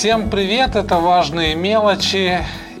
Всем 0.00 0.30
привет, 0.30 0.76
это 0.76 0.96
«Важные 0.98 1.54
мелочи». 1.54 2.38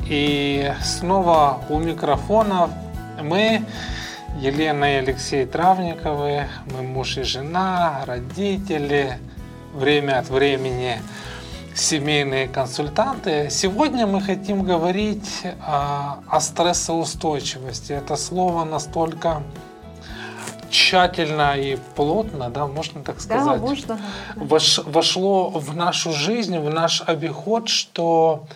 И 0.08 0.72
снова 0.82 1.60
у 1.68 1.78
микрофона 1.78 2.70
мы, 3.22 3.62
Елена 4.38 4.94
и 4.94 4.96
Алексей 5.00 5.44
Травниковы, 5.44 6.46
мы 6.72 6.80
муж 6.80 7.18
и 7.18 7.22
жена, 7.22 8.04
родители, 8.06 9.18
время 9.74 10.20
от 10.20 10.30
времени 10.30 11.02
семейные 11.74 12.48
консультанты. 12.48 13.48
Сегодня 13.50 14.06
мы 14.06 14.22
хотим 14.22 14.62
говорить 14.62 15.42
о, 15.60 16.20
о 16.26 16.40
стрессоустойчивости. 16.40 17.92
Это 17.92 18.16
слово 18.16 18.64
настолько 18.64 19.42
тщательно 20.70 21.56
и 21.56 21.76
плотно, 21.94 22.50
да, 22.50 22.66
можно 22.66 23.02
так 23.02 23.20
сказать, 23.20 23.44
да, 23.44 23.56
можно. 23.56 24.00
Вош, 24.36 24.78
вошло 24.84 25.50
в 25.50 25.76
нашу 25.76 26.12
жизнь, 26.12 26.58
в 26.58 26.70
наш 26.70 27.02
обиход, 27.06 27.68
что 27.68 28.46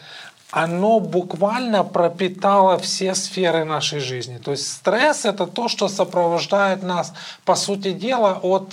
оно 0.50 1.00
буквально 1.00 1.82
пропитало 1.82 2.78
все 2.78 3.14
сферы 3.14 3.64
нашей 3.64 3.98
жизни. 3.98 4.38
То 4.38 4.52
есть 4.52 4.72
стресс 4.72 5.24
это 5.24 5.46
то, 5.46 5.68
что 5.68 5.88
сопровождает 5.88 6.82
нас, 6.82 7.12
по 7.44 7.56
сути 7.56 7.92
дела, 7.92 8.38
от 8.40 8.72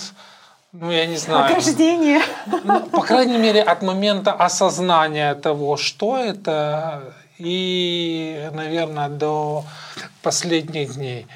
ну, 0.72 0.90
я 0.90 1.04
не 1.04 1.16
знаю. 1.18 1.44
От 1.44 1.50
рождения. 1.52 2.22
Ну, 2.64 2.80
по 2.86 3.02
крайней 3.02 3.36
мере, 3.36 3.60
от 3.60 3.82
момента 3.82 4.32
осознания 4.32 5.34
того, 5.34 5.76
что 5.76 6.16
это, 6.16 7.12
и, 7.36 8.48
наверное, 8.54 9.10
до 9.10 9.64
последних 10.22 10.94
дней. 10.94 11.26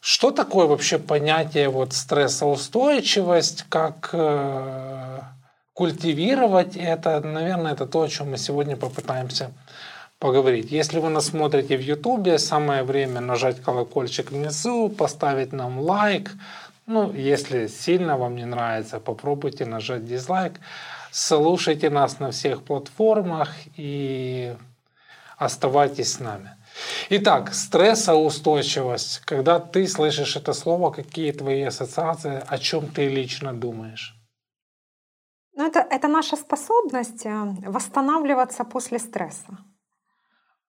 Что 0.00 0.30
такое 0.30 0.66
вообще 0.66 0.98
понятие 0.98 1.68
вот 1.68 1.92
стрессоустойчивость, 1.92 3.64
как 3.68 4.10
э, 4.12 5.20
культивировать 5.74 6.76
это? 6.76 7.20
Наверное, 7.20 7.72
это 7.72 7.86
то, 7.86 8.02
о 8.02 8.08
чем 8.08 8.30
мы 8.30 8.38
сегодня 8.38 8.76
попытаемся 8.76 9.50
поговорить. 10.18 10.70
Если 10.70 10.98
вы 11.00 11.10
нас 11.10 11.26
смотрите 11.26 11.76
в 11.76 11.80
Ютубе, 11.80 12.38
самое 12.38 12.82
время 12.82 13.20
нажать 13.20 13.60
колокольчик 13.60 14.30
внизу, 14.30 14.88
поставить 14.88 15.52
нам 15.52 15.80
лайк. 15.80 16.32
Ну, 16.86 17.12
если 17.12 17.66
сильно 17.66 18.16
вам 18.16 18.36
не 18.36 18.44
нравится, 18.44 19.00
попробуйте 19.00 19.66
нажать 19.66 20.06
дизлайк. 20.06 20.54
Слушайте 21.10 21.90
нас 21.90 22.18
на 22.18 22.30
всех 22.30 22.62
платформах 22.62 23.50
и 23.76 24.54
оставайтесь 25.36 26.14
с 26.14 26.20
нами. 26.20 26.57
Итак, 27.10 27.54
стрессоустойчивость. 27.54 29.20
Когда 29.20 29.58
ты 29.60 29.86
слышишь 29.86 30.36
это 30.36 30.52
слово, 30.52 30.90
какие 30.90 31.32
твои 31.32 31.62
ассоциации, 31.62 32.42
о 32.46 32.58
чем 32.58 32.86
ты 32.86 33.08
лично 33.08 33.52
думаешь? 33.52 34.14
Ну, 35.54 35.66
это, 35.66 35.80
это 35.80 36.08
наша 36.08 36.36
способность 36.36 37.26
э, 37.26 37.30
восстанавливаться 37.66 38.64
после 38.64 38.98
стресса. 38.98 39.58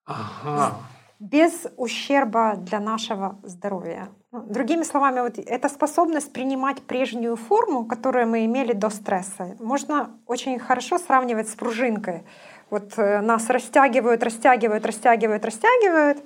Ага. 0.04 0.78
Без 1.20 1.66
ущерба 1.76 2.56
для 2.56 2.80
нашего 2.80 3.38
здоровья. 3.44 4.08
Ну, 4.32 4.42
другими 4.42 4.82
словами, 4.82 5.20
вот 5.20 5.38
эта 5.38 5.68
способность 5.68 6.32
принимать 6.32 6.82
прежнюю 6.82 7.36
форму, 7.36 7.84
которую 7.84 8.26
мы 8.26 8.44
имели 8.46 8.72
до 8.72 8.90
стресса, 8.90 9.56
можно 9.60 10.10
очень 10.26 10.58
хорошо 10.58 10.98
сравнивать 10.98 11.48
с 11.48 11.54
пружинкой. 11.54 12.24
Вот 12.70 12.92
э, 12.96 13.20
нас 13.20 13.50
растягивают, 13.50 14.22
растягивают, 14.22 14.86
растягивают, 14.86 15.44
растягивают. 15.44 16.18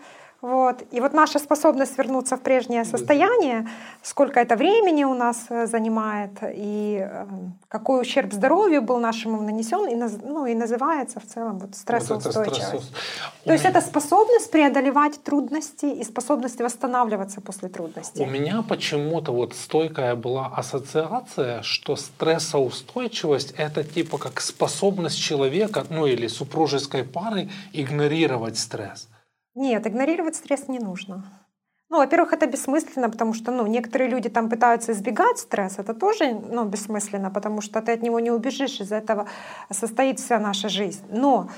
Вот. 0.44 0.82
И 0.92 1.00
вот 1.00 1.14
наша 1.14 1.38
способность 1.38 1.98
вернуться 1.98 2.36
в 2.36 2.40
прежнее 2.40 2.84
состояние, 2.84 3.66
сколько 4.02 4.38
это 4.40 4.56
времени 4.56 5.04
у 5.04 5.14
нас 5.14 5.46
э, 5.48 5.66
занимает, 5.66 6.32
и 6.42 6.98
э, 7.00 7.26
какой 7.68 8.02
ущерб 8.02 8.30
здоровью 8.32 8.82
был 8.82 9.00
нашему 9.00 9.40
нанесен, 9.40 9.88
и, 9.88 9.94
ну, 10.28 10.44
и 10.44 10.54
называется 10.54 11.18
в 11.18 11.24
целом 11.24 11.58
вот 11.60 11.74
стрессоустойчивость. 11.74 12.72
Вот 12.72 13.44
То 13.44 13.52
есть 13.52 13.64
это 13.64 13.80
способность 13.80 14.50
преодолевать 14.50 15.22
трудности 15.22 15.86
и 15.86 16.04
способность 16.04 16.60
восстанавливаться 16.60 17.40
после 17.40 17.70
трудностей. 17.70 18.22
У 18.22 18.26
меня 18.26 18.62
почему-то 18.68 19.32
вот 19.32 19.54
стойкая 19.54 20.14
была 20.14 20.52
ассоциация, 20.54 21.62
что 21.62 21.96
стрессоустойчивость 21.96 23.54
это 23.56 23.82
типа 23.82 24.18
как 24.18 24.42
способность 24.42 25.18
человека, 25.18 25.86
ну 25.88 26.06
или 26.06 26.26
супружеской 26.28 27.02
пары 27.02 27.48
игнорировать 27.72 28.58
стресс. 28.58 29.08
Нет, 29.54 29.86
игнорировать 29.86 30.36
стресс 30.36 30.68
не 30.68 30.78
нужно. 30.78 31.24
Ну, 31.90 31.98
во-первых, 31.98 32.32
это 32.32 32.46
бессмысленно, 32.46 33.08
потому 33.08 33.34
что 33.34 33.52
ну, 33.52 33.66
некоторые 33.66 34.10
люди 34.10 34.28
там 34.28 34.48
пытаются 34.50 34.92
избегать 34.92 35.38
стресса. 35.38 35.82
Это 35.82 35.94
тоже 35.94 36.32
ну, 36.34 36.64
бессмысленно, 36.64 37.30
потому 37.30 37.60
что 37.60 37.80
ты 37.82 37.92
от 37.92 38.02
него 38.02 38.18
не 38.18 38.32
убежишь. 38.32 38.80
Из 38.80 38.90
этого 38.90 39.28
состоит 39.70 40.18
вся 40.18 40.40
наша 40.40 40.68
жизнь. 40.68 41.04
Но 41.08 41.50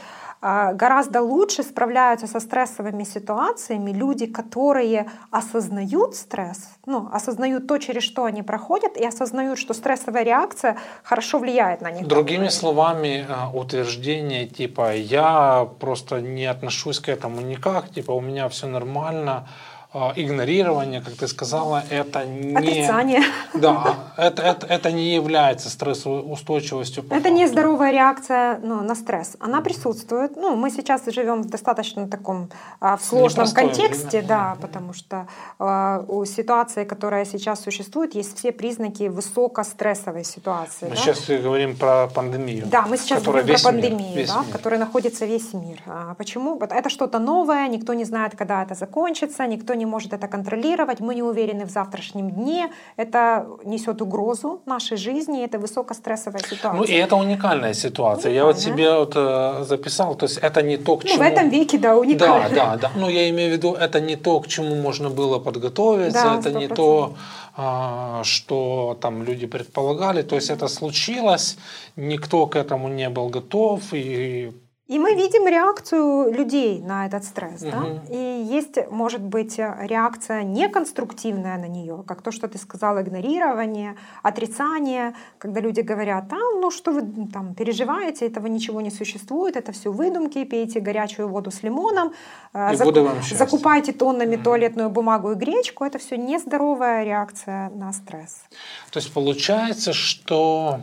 гораздо 0.74 1.22
лучше 1.22 1.62
справляются 1.62 2.26
со 2.26 2.40
стрессовыми 2.40 3.04
ситуациями 3.04 3.90
люди, 3.90 4.26
которые 4.26 5.06
осознают 5.30 6.14
стресс, 6.14 6.68
ну, 6.86 7.08
осознают 7.12 7.66
то, 7.66 7.78
через 7.78 8.02
что 8.02 8.24
они 8.24 8.42
проходят, 8.42 8.96
и 8.96 9.04
осознают, 9.04 9.58
что 9.58 9.74
стрессовая 9.74 10.24
реакция 10.24 10.76
хорошо 11.02 11.38
влияет 11.38 11.80
на 11.80 11.90
них. 11.90 12.06
Другими 12.06 12.48
словами, 12.48 13.26
а, 13.28 13.50
утверждение 13.52 14.46
типа 14.46 14.94
«я 14.94 15.68
просто 15.80 16.20
не 16.20 16.46
отношусь 16.46 17.00
к 17.00 17.08
этому 17.08 17.40
никак», 17.40 17.90
типа 17.90 18.12
«у 18.12 18.20
меня 18.20 18.48
все 18.48 18.66
нормально», 18.66 19.32
а, 19.32 19.75
игнорирование, 20.16 21.00
как 21.00 21.14
ты 21.14 21.28
сказала, 21.28 21.82
это 21.90 22.24
не... 22.24 22.54
Отрицание. 22.54 23.22
Да, 23.54 23.96
это, 24.16 24.42
это, 24.42 24.66
это 24.66 24.92
не 24.92 25.14
является 25.14 25.70
стрессоустойчивостью. 25.70 27.04
Это 27.10 27.30
не 27.30 27.46
здоровая 27.46 27.92
реакция 27.92 28.58
ну, 28.62 28.82
на 28.82 28.94
стресс. 28.94 29.36
Она 29.40 29.60
присутствует. 29.60 30.36
Ну, 30.36 30.56
мы 30.56 30.70
сейчас 30.70 31.02
живем 31.06 31.42
в 31.42 31.48
достаточно 31.48 32.08
таком 32.08 32.50
а, 32.80 32.96
в 32.96 33.04
сложном 33.04 33.46
Непростое 33.46 33.68
контексте, 33.68 34.18
время. 34.18 34.28
да, 34.28 34.56
потому 34.60 34.92
что 34.92 35.26
а, 35.58 36.04
у 36.08 36.24
ситуации, 36.24 36.84
которая 36.84 37.24
сейчас 37.24 37.60
существует, 37.60 38.14
есть 38.14 38.36
все 38.38 38.52
признаки 38.52 39.04
высокострессовой 39.04 40.24
ситуации. 40.24 40.86
Мы 40.86 40.90
да? 40.90 40.96
сейчас 40.96 41.26
говорим 41.28 41.76
про 41.76 42.08
пандемию. 42.08 42.66
Да, 42.66 42.82
мы 42.82 42.98
сейчас 42.98 43.22
говорим 43.22 43.54
про 43.54 43.62
пандемию, 43.62 44.16
мир, 44.16 44.26
да, 44.26 44.42
в 44.42 44.50
которой 44.50 44.78
находится 44.78 45.24
весь 45.24 45.52
мир. 45.54 45.80
А 45.86 46.14
почему? 46.14 46.58
Это 46.58 46.90
что-то 46.90 47.18
новое, 47.18 47.68
никто 47.68 47.94
не 47.94 48.04
знает, 48.04 48.36
когда 48.36 48.62
это 48.62 48.74
закончится, 48.74 49.46
никто 49.46 49.74
не 49.76 49.86
может 49.86 50.12
это 50.12 50.28
контролировать, 50.28 51.00
мы 51.00 51.14
не 51.14 51.22
уверены 51.22 51.64
в 51.64 51.70
завтрашнем 51.70 52.30
дне, 52.30 52.70
это 52.96 53.46
несет 53.64 54.02
угрозу 54.02 54.60
нашей 54.66 54.96
жизни, 54.96 55.44
это 55.44 55.58
высокострессовая 55.58 56.40
ситуация. 56.40 56.72
Ну 56.72 56.84
и 56.84 56.92
это 56.92 57.16
уникальная 57.16 57.74
ситуация. 57.74 58.30
Уникальная. 58.30 58.36
Я 58.36 58.44
вот 58.44 58.58
себе 58.58 58.98
вот 58.98 59.12
э, 59.16 59.64
записал, 59.64 60.14
то 60.14 60.26
есть 60.26 60.38
это 60.38 60.62
не 60.62 60.76
то, 60.76 60.96
к 60.96 61.04
чему... 61.04 61.22
Ну, 61.22 61.24
в 61.24 61.32
этом 61.32 61.48
веке, 61.48 61.78
да, 61.78 61.96
уникально. 61.96 62.48
Да, 62.48 62.76
да, 62.76 62.76
да. 62.76 62.90
Ну 62.96 63.08
я 63.08 63.28
имею 63.30 63.50
в 63.50 63.56
виду, 63.56 63.74
это 63.74 64.00
не 64.00 64.16
то, 64.16 64.40
к 64.40 64.46
чему 64.48 64.74
можно 64.76 65.10
было 65.10 65.38
подготовиться, 65.38 66.22
да, 66.22 66.38
это 66.38 66.50
100%. 66.50 66.58
не 66.58 66.68
то, 66.68 67.14
а, 67.56 68.22
что 68.24 68.98
там 69.00 69.22
люди 69.22 69.46
предполагали. 69.46 70.22
То 70.22 70.36
есть 70.36 70.50
это 70.50 70.68
случилось, 70.68 71.56
никто 71.96 72.46
к 72.46 72.56
этому 72.56 72.88
не 72.88 73.08
был 73.08 73.28
готов, 73.28 73.80
и 73.92 74.52
и 74.88 75.00
мы 75.00 75.14
видим 75.14 75.48
реакцию 75.48 76.32
людей 76.32 76.80
на 76.80 77.06
этот 77.06 77.24
стресс. 77.24 77.62
Угу. 77.62 77.70
Да? 77.70 78.02
И 78.08 78.46
есть, 78.48 78.78
может 78.90 79.20
быть, 79.20 79.58
реакция 79.58 80.44
неконструктивная 80.44 81.58
на 81.58 81.66
нее, 81.66 82.04
как 82.06 82.22
то, 82.22 82.30
что 82.30 82.46
ты 82.46 82.56
сказал, 82.58 83.00
игнорирование, 83.00 83.96
отрицание, 84.22 85.14
когда 85.38 85.60
люди 85.60 85.80
говорят, 85.80 86.32
а, 86.32 86.36
ну 86.60 86.70
что 86.70 86.92
вы 86.92 87.02
там 87.32 87.54
переживаете, 87.54 88.26
этого 88.26 88.46
ничего 88.46 88.80
не 88.80 88.90
существует, 88.90 89.56
это 89.56 89.72
все 89.72 89.90
выдумки, 89.90 90.44
пейте 90.44 90.78
горячую 90.78 91.28
воду 91.28 91.50
с 91.50 91.64
лимоном, 91.64 92.12
э, 92.52 92.74
и 92.74 92.76
вам 92.76 93.22
закупайте 93.22 93.92
тоннами 93.92 94.36
угу. 94.36 94.44
туалетную 94.44 94.90
бумагу 94.90 95.32
и 95.32 95.34
гречку, 95.34 95.84
это 95.84 95.98
все 95.98 96.16
нездоровая 96.16 97.04
реакция 97.04 97.70
на 97.70 97.92
стресс. 97.92 98.44
То 98.92 99.00
есть 99.00 99.12
получается, 99.12 99.92
что 99.92 100.80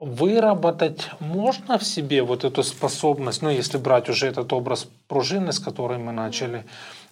Выработать 0.00 1.10
можно 1.18 1.76
в 1.76 1.84
себе 1.84 2.22
вот 2.22 2.44
эту 2.44 2.62
способность, 2.62 3.42
ну 3.42 3.50
если 3.50 3.78
брать 3.78 4.08
уже 4.08 4.28
этот 4.28 4.52
образ 4.52 4.86
пружины, 5.08 5.52
с 5.52 5.58
которой 5.58 5.98
мы 5.98 6.12
начали, 6.12 6.64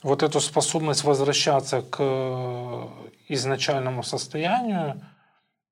вот 0.04 0.22
эту 0.22 0.40
способность 0.40 1.02
возвращаться 1.02 1.82
к 1.82 2.88
изначальному 3.28 4.04
состоянию, 4.04 5.00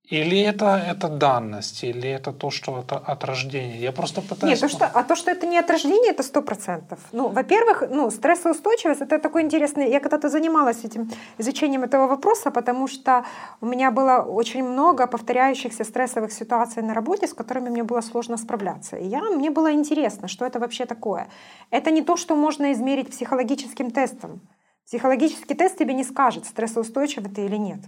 или 0.07 0.39
это, 0.39 0.77
это 0.77 1.09
данность, 1.09 1.83
или 1.83 2.11
это 2.11 2.33
то, 2.33 2.51
что 2.51 2.79
это 2.79 2.99
от 2.99 3.25
рождения? 3.25 3.79
Я 3.79 3.91
просто 3.91 4.21
пытаюсь... 4.21 4.61
Нет, 4.61 4.61
то, 4.61 4.69
что, 4.69 4.85
а 4.85 5.03
то, 5.03 5.17
что 5.17 5.31
это 5.31 5.47
не 5.47 5.59
от 5.59 5.71
рождения, 5.71 6.11
это 6.11 6.23
сто 6.23 6.43
процентов. 6.43 6.99
Ну, 7.13 7.29
во-первых, 7.29 7.85
ну, 7.89 8.11
стрессоустойчивость, 8.11 9.01
это 9.01 9.19
такой 9.19 9.43
интересный... 9.43 9.91
Я 9.91 10.01
когда-то 10.01 10.29
занималась 10.29 10.85
этим 10.85 11.11
изучением 11.39 11.85
этого 11.85 12.07
вопроса, 12.07 12.51
потому 12.51 12.87
что 12.87 13.25
у 13.63 13.67
меня 13.67 13.91
было 13.91 14.19
очень 14.19 14.63
много 14.63 15.07
повторяющихся 15.07 15.85
стрессовых 15.85 16.33
ситуаций 16.33 16.83
на 16.83 16.93
работе, 16.93 17.27
с 17.27 17.33
которыми 17.33 17.71
мне 17.71 17.83
было 17.83 18.03
сложно 18.03 18.37
справляться. 18.37 18.97
И 18.97 19.07
я, 19.07 19.23
мне 19.23 19.51
было 19.51 19.73
интересно, 19.73 20.29
что 20.29 20.45
это 20.45 20.59
вообще 20.59 20.85
такое. 20.85 21.29
Это 21.71 21.91
не 21.91 22.03
то, 22.03 22.19
что 22.19 22.37
можно 22.37 22.73
измерить 22.73 23.11
психологическим 23.11 23.91
тестом. 23.91 24.43
Психологический 24.85 25.55
тест 25.55 25.79
тебе 25.79 25.95
не 25.95 26.05
скажет, 26.05 26.45
стрессоустойчивый 26.45 27.31
ты 27.31 27.47
или 27.47 27.57
нет. 27.57 27.81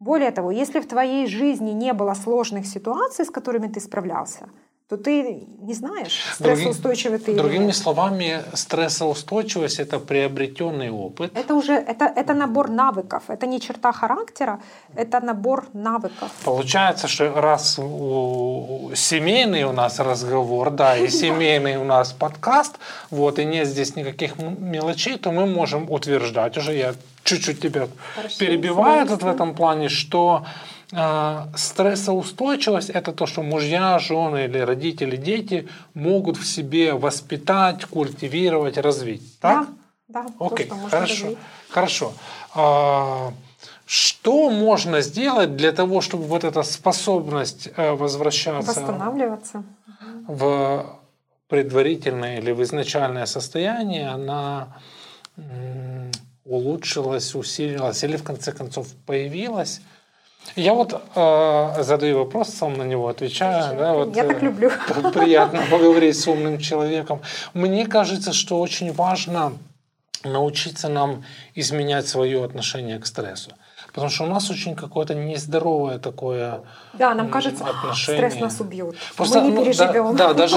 Более 0.00 0.30
того, 0.30 0.52
если 0.52 0.80
в 0.80 0.86
твоей 0.86 1.26
жизни 1.26 1.72
не 1.72 1.92
было 1.92 2.14
сложных 2.14 2.66
ситуаций, 2.66 3.24
с 3.24 3.30
которыми 3.30 3.66
ты 3.66 3.80
справлялся, 3.80 4.48
то 4.88 4.96
ты 4.96 5.46
не 5.60 5.74
знаешь, 5.74 6.24
стрессоустойчивый 6.34 7.18
ты 7.18 7.34
Другими 7.34 7.64
или 7.64 7.72
словами, 7.72 8.42
стрессоустойчивость– 8.54 9.80
это 9.80 9.98
приобретенный 9.98 10.90
опыт. 10.90 11.36
Это 11.36 11.54
уже 11.54 11.74
это, 11.74 12.06
это 12.06 12.32
набор 12.32 12.70
навыков. 12.70 13.24
Это 13.28 13.46
не 13.46 13.60
черта 13.60 13.92
характера, 13.92 14.60
это 14.94 15.20
набор 15.20 15.66
навыков. 15.74 16.30
Получается, 16.44 17.06
что 17.06 17.34
раз 17.34 17.78
у, 17.78 18.92
семейный 18.94 19.64
у 19.64 19.72
нас 19.72 19.98
разговор, 19.98 20.70
да, 20.70 20.96
и 20.96 21.08
семейный 21.08 21.76
у 21.76 21.84
нас 21.84 22.12
подкаст, 22.12 22.78
вот, 23.10 23.38
и 23.38 23.44
нет 23.44 23.66
здесь 23.66 23.94
никаких 23.94 24.38
мелочей, 24.38 25.18
то 25.18 25.32
мы 25.32 25.44
можем 25.44 25.90
утверждать, 25.90 26.56
уже 26.56 26.72
я 26.72 26.94
чуть-чуть 27.28 27.60
тебя 27.60 27.88
Хорошо, 28.14 28.38
перебиваю 28.38 29.06
в 29.06 29.26
этом 29.26 29.54
плане, 29.54 29.88
что 29.88 30.44
а, 30.92 31.48
стрессоустойчивость– 31.54 32.90
это 32.94 33.12
то, 33.12 33.26
что 33.26 33.42
мужья, 33.42 33.98
жены 33.98 34.44
или 34.44 34.58
родители, 34.58 35.16
дети 35.16 35.68
могут 35.94 36.36
в 36.36 36.46
себе 36.46 36.94
воспитать, 36.94 37.84
культивировать, 37.84 38.78
развить. 38.78 39.38
Так? 39.40 39.68
Да, 40.08 40.22
да. 40.22 40.46
Окей, 40.46 40.66
okay, 40.66 40.88
хорошо. 40.90 41.24
Развить. 41.24 41.38
Хорошо. 41.68 42.12
А, 42.54 43.32
что 43.84 44.50
можно 44.50 45.00
сделать 45.02 45.56
для 45.56 45.72
того, 45.72 46.00
чтобы 46.00 46.24
вот 46.24 46.44
эта 46.44 46.62
способность 46.62 47.68
э, 47.76 47.92
возвращаться 47.92 48.68
восстанавливаться 48.68 49.62
в 50.26 50.98
предварительное 51.48 52.38
или 52.38 52.52
в 52.52 52.62
изначальное 52.62 53.26
состояние, 53.26 54.08
она 54.08 54.68
улучшилась, 56.48 57.34
усилилась 57.34 58.02
или 58.04 58.16
в 58.16 58.24
конце 58.24 58.52
концов 58.52 58.88
появилась? 59.06 59.80
Я 60.56 60.72
вот 60.72 60.94
э, 61.14 61.82
задаю 61.82 62.18
вопрос, 62.18 62.48
сам 62.48 62.74
на 62.78 62.82
него 62.82 63.08
отвечаю. 63.08 63.76
Да, 63.76 63.94
вот, 63.94 64.16
Я 64.16 64.24
так 64.24 64.42
люблю. 64.42 64.70
Приятно 65.12 65.62
поговорить 65.70 66.18
с 66.18 66.26
умным 66.26 66.58
человеком. 66.58 67.20
Мне 67.54 67.86
кажется, 67.86 68.32
что 68.32 68.60
очень 68.60 68.92
важно 68.92 69.52
научиться 70.24 70.88
нам 70.88 71.24
изменять 71.54 72.08
свое 72.08 72.44
отношение 72.44 72.98
к 72.98 73.06
стрессу. 73.06 73.52
Потому 73.88 74.10
что 74.10 74.24
у 74.24 74.26
нас 74.26 74.50
очень 74.50 74.76
какое-то 74.76 75.14
нездоровое 75.14 75.98
такое 75.98 76.60
Да, 76.92 77.14
нам 77.14 77.30
кажется, 77.30 77.64
отношение. 77.64 78.30
стресс 78.30 78.40
нас 78.40 78.60
убьет. 78.60 78.96
Просто, 79.16 79.40
Мы 79.40 79.50
не 79.50 79.64
переживем. 79.64 80.16
Да, 80.16 80.28
да, 80.28 80.34
даже 80.34 80.56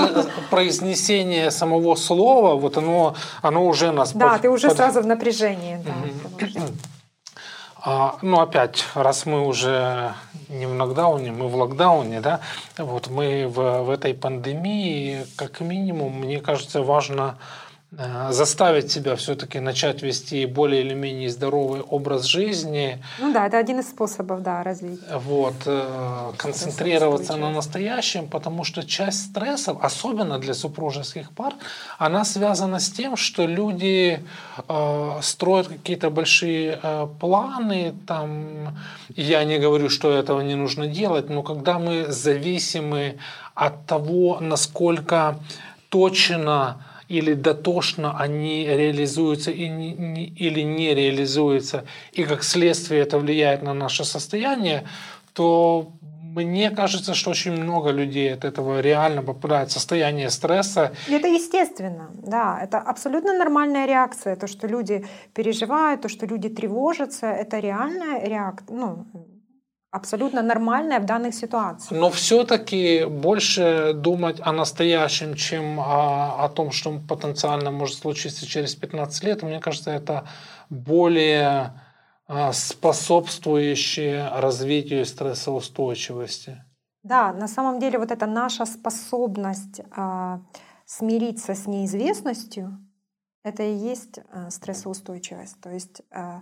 произнесение 0.50 1.50
самого 1.52 1.96
слова, 1.96 2.56
вот 2.56 2.78
оно, 2.78 3.16
оно 3.42 3.66
уже 3.66 3.92
нас... 3.92 4.14
Да, 4.14 4.34
под, 4.34 4.42
ты 4.42 4.50
уже 4.50 4.68
под... 4.68 4.78
сразу 4.78 5.02
в 5.02 5.06
напряжении. 5.06 5.80
Да. 5.84 6.62
А, 7.84 8.18
ну, 8.22 8.40
опять, 8.40 8.86
раз 8.94 9.26
мы 9.26 9.48
уже 9.48 10.14
не 10.50 10.68
в 10.68 10.74
нокдауне, 10.74 11.32
мы 11.32 11.48
в 11.48 11.56
локдауне, 11.56 12.22
да, 12.22 12.40
вот 12.78 13.08
мы 13.08 13.48
в, 13.48 13.84
в 13.84 13.90
этой 13.90 14.14
пандемии, 14.14 15.26
как 15.36 15.62
минимум, 15.62 16.20
мне 16.20 16.40
кажется, 16.40 16.84
важно 16.84 17.38
заставить 17.92 18.90
себя 18.90 19.18
все-таки 19.18 19.60
начать 19.60 20.02
вести 20.02 20.46
более 20.46 20.82
или 20.82 20.94
менее 20.94 21.30
здоровый 21.30 21.82
образ 21.82 22.24
жизни. 22.24 23.04
Ну 23.20 23.34
да, 23.34 23.48
это 23.48 23.58
один 23.58 23.80
из 23.80 23.90
способов 23.90 24.42
да, 24.42 24.64
развития. 24.64 25.18
Вот, 25.18 25.56
э, 25.66 26.32
концентрироваться 26.38 27.36
на 27.36 27.52
настоящем, 27.52 28.28
потому 28.28 28.64
что 28.64 28.84
часть 28.84 29.32
стрессов, 29.32 29.78
особенно 29.82 30.40
для 30.40 30.54
супружеских 30.54 31.32
пар, 31.32 31.54
она 31.98 32.24
связана 32.24 32.80
с 32.80 32.90
тем, 32.90 33.18
что 33.18 33.46
люди 33.46 34.24
э, 34.70 35.20
строят 35.22 35.68
какие-то 35.68 36.10
большие 36.10 36.80
э, 36.82 37.08
планы, 37.20 37.94
там, 38.08 38.78
я 39.10 39.44
не 39.44 39.60
говорю, 39.60 39.90
что 39.90 40.14
этого 40.14 40.40
не 40.40 40.56
нужно 40.56 40.88
делать, 40.88 41.30
но 41.30 41.44
когда 41.44 41.78
мы 41.78 42.06
зависимы 42.08 43.18
от 43.54 43.86
того, 43.86 44.38
насколько 44.40 45.38
точно 45.90 46.78
или 47.20 47.34
дотошно 47.34 48.18
они 48.18 48.66
реализуются 48.66 49.52
и 49.52 49.70
не, 49.70 49.94
не, 49.94 50.26
или 50.26 50.62
не 50.62 50.96
реализуются, 50.96 51.84
и 52.14 52.24
как 52.24 52.44
следствие 52.44 53.02
это 53.02 53.20
влияет 53.20 53.64
на 53.64 53.74
наше 53.74 54.06
состояние, 54.06 54.84
то 55.34 55.92
мне 56.36 56.72
кажется, 56.72 57.14
что 57.14 57.32
очень 57.32 57.52
много 57.52 57.92
людей 57.92 58.34
от 58.34 58.46
этого 58.46 58.82
реально 58.82 59.22
попадает 59.24 59.70
в 59.70 59.74
состояние 59.74 60.30
стресса. 60.30 60.92
Это 61.10 61.28
естественно, 61.28 62.10
да, 62.14 62.60
это 62.64 62.78
абсолютно 62.78 63.34
нормальная 63.34 63.86
реакция. 63.86 64.36
То, 64.36 64.48
что 64.48 64.68
люди 64.68 65.06
переживают, 65.34 66.02
то, 66.02 66.10
что 66.10 66.26
люди 66.26 66.48
тревожатся, 66.48 67.28
это 67.28 67.60
реальная 67.60 68.26
реакция, 68.26 68.78
ну, 68.78 69.06
абсолютно 69.92 70.42
нормальная 70.42 71.00
в 71.00 71.06
данных 71.06 71.36
ситуациях. 71.36 71.92
Но 71.92 72.10
все-таки 72.10 73.06
больше 73.06 73.94
думать 73.94 74.40
о 74.42 74.54
настоящем, 74.54 75.36
чем 75.36 75.80
о, 75.80 76.46
о 76.46 76.50
том, 76.50 76.72
что 76.72 76.98
потенциально 77.08 77.72
может 77.72 77.98
случиться 77.98 78.48
через 78.48 78.74
15 78.76 79.24
лет, 79.24 79.44
мне 79.44 79.60
кажется, 79.60 79.92
это 79.92 80.28
более 80.70 81.74
а, 82.28 82.54
способствующее 82.54 84.30
развитию 84.30 85.06
стрессоустойчивости. 85.06 86.64
Да, 87.04 87.34
на 87.34 87.48
самом 87.48 87.80
деле 87.80 88.00
вот 88.00 88.12
эта 88.12 88.26
наша 88.28 88.66
способность 88.66 89.80
э, 89.80 90.40
смириться 90.86 91.56
с 91.56 91.68
неизвестностью, 91.68 92.78
это 93.44 93.64
и 93.64 93.74
есть 93.74 94.20
э, 94.20 94.50
стрессоустойчивость. 94.52 95.60
То 95.62 95.72
есть 95.72 96.04
э, 96.12 96.42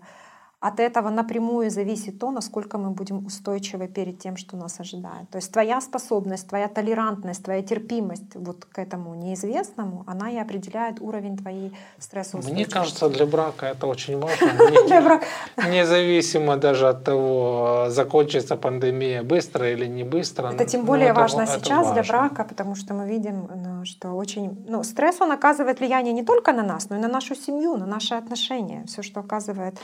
от 0.61 0.79
этого 0.79 1.09
напрямую 1.09 1.69
зависит 1.71 2.19
то, 2.19 2.31
насколько 2.31 2.77
мы 2.77 2.89
будем 2.89 3.25
устойчивы 3.25 3.87
перед 3.87 4.19
тем, 4.19 4.35
что 4.35 4.57
нас 4.57 4.79
ожидает. 4.79 5.29
То 5.29 5.37
есть 5.37 5.51
твоя 5.53 5.79
способность, 5.79 6.49
твоя 6.49 6.67
толерантность, 6.67 7.43
твоя 7.43 7.61
терпимость 7.61 8.35
вот 8.35 8.65
к 8.65 8.77
этому 8.79 9.15
неизвестному, 9.15 10.03
она 10.05 10.29
и 10.29 10.37
определяет 10.37 10.99
уровень 10.99 11.37
твоей 11.37 11.71
стрессоустойчивости. 11.97 12.53
Мне 12.53 12.65
кажется, 12.65 13.09
для 13.09 13.25
брака 13.25 13.67
это 13.67 13.87
очень 13.87 14.19
важно. 14.19 15.21
Независимо 15.69 16.57
даже 16.57 16.89
от 16.89 17.05
того, 17.05 17.85
закончится 17.87 18.57
пандемия 18.57 19.23
быстро 19.23 19.71
или 19.71 19.87
не 19.87 20.03
быстро. 20.03 20.51
Это 20.51 20.65
тем 20.65 20.83
более 20.85 21.13
важно 21.13 21.47
сейчас 21.47 21.93
для 21.93 22.03
брака, 22.03 22.43
потому 22.43 22.75
что 22.75 22.93
мы 22.93 23.07
видим, 23.07 23.47
ну, 23.55 23.85
что 23.85 24.09
очень... 24.09 24.65
Ну, 24.67 24.83
стресс, 24.83 25.21
он 25.21 25.31
оказывает 25.31 25.79
влияние 25.79 26.13
не 26.13 26.23
только 26.23 26.51
на 26.51 26.63
нас, 26.63 26.89
но 26.89 26.97
и 26.97 26.99
на 26.99 27.07
нашу 27.07 27.35
семью, 27.35 27.77
на 27.77 27.85
наши 27.85 28.13
отношения. 28.15 28.83
Все, 28.87 29.01
что 29.01 29.21
оказывает 29.21 29.75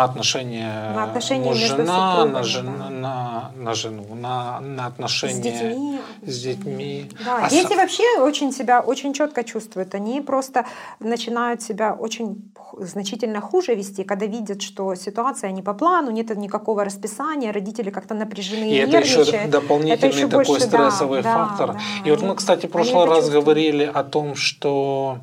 на 0.00 0.04
отношения, 0.04 0.92
на 0.94 1.04
отношения 1.04 1.48
муж-жена, 1.50 2.24
на, 2.24 2.42
жен, 2.42 2.66
да. 2.78 2.90
на, 2.90 3.52
на 3.56 3.74
жену, 3.74 4.14
на, 4.14 4.60
на 4.60 4.86
отношения 4.86 5.34
с 5.34 5.38
детьми. 5.38 6.00
С 6.22 6.42
детьми. 6.42 7.10
Да, 7.24 7.44
а 7.44 7.50
дети 7.50 7.72
с... 7.72 7.76
вообще 7.76 8.18
очень 8.20 8.52
себя 8.52 8.80
очень 8.80 9.12
четко 9.12 9.44
чувствуют. 9.44 9.94
Они 9.94 10.20
просто 10.20 10.64
начинают 11.00 11.62
себя 11.62 11.92
очень 11.92 12.50
значительно 12.78 13.40
хуже 13.40 13.74
вести, 13.74 14.04
когда 14.04 14.26
видят, 14.26 14.62
что 14.62 14.94
ситуация 14.94 15.50
не 15.50 15.62
по 15.62 15.74
плану, 15.74 16.10
нет 16.10 16.34
никакого 16.36 16.84
расписания, 16.84 17.52
родители 17.52 17.90
как-то 17.90 18.14
напряжены 18.14 18.70
и, 18.70 18.74
и 18.74 18.76
это 18.76 18.98
еще 18.98 19.46
дополнительный 19.48 19.94
это 19.94 20.06
еще 20.06 20.28
такой 20.28 20.46
больше, 20.46 20.66
стрессовый 20.66 21.22
да, 21.22 21.34
фактор. 21.34 21.72
Да, 21.72 21.80
и 22.04 22.10
вот 22.10 22.22
мы, 22.22 22.34
кстати, 22.36 22.66
в 22.66 22.70
прошлый 22.70 23.06
раз 23.06 23.28
говорили 23.28 23.90
о 23.92 24.04
том, 24.04 24.34
что 24.34 25.18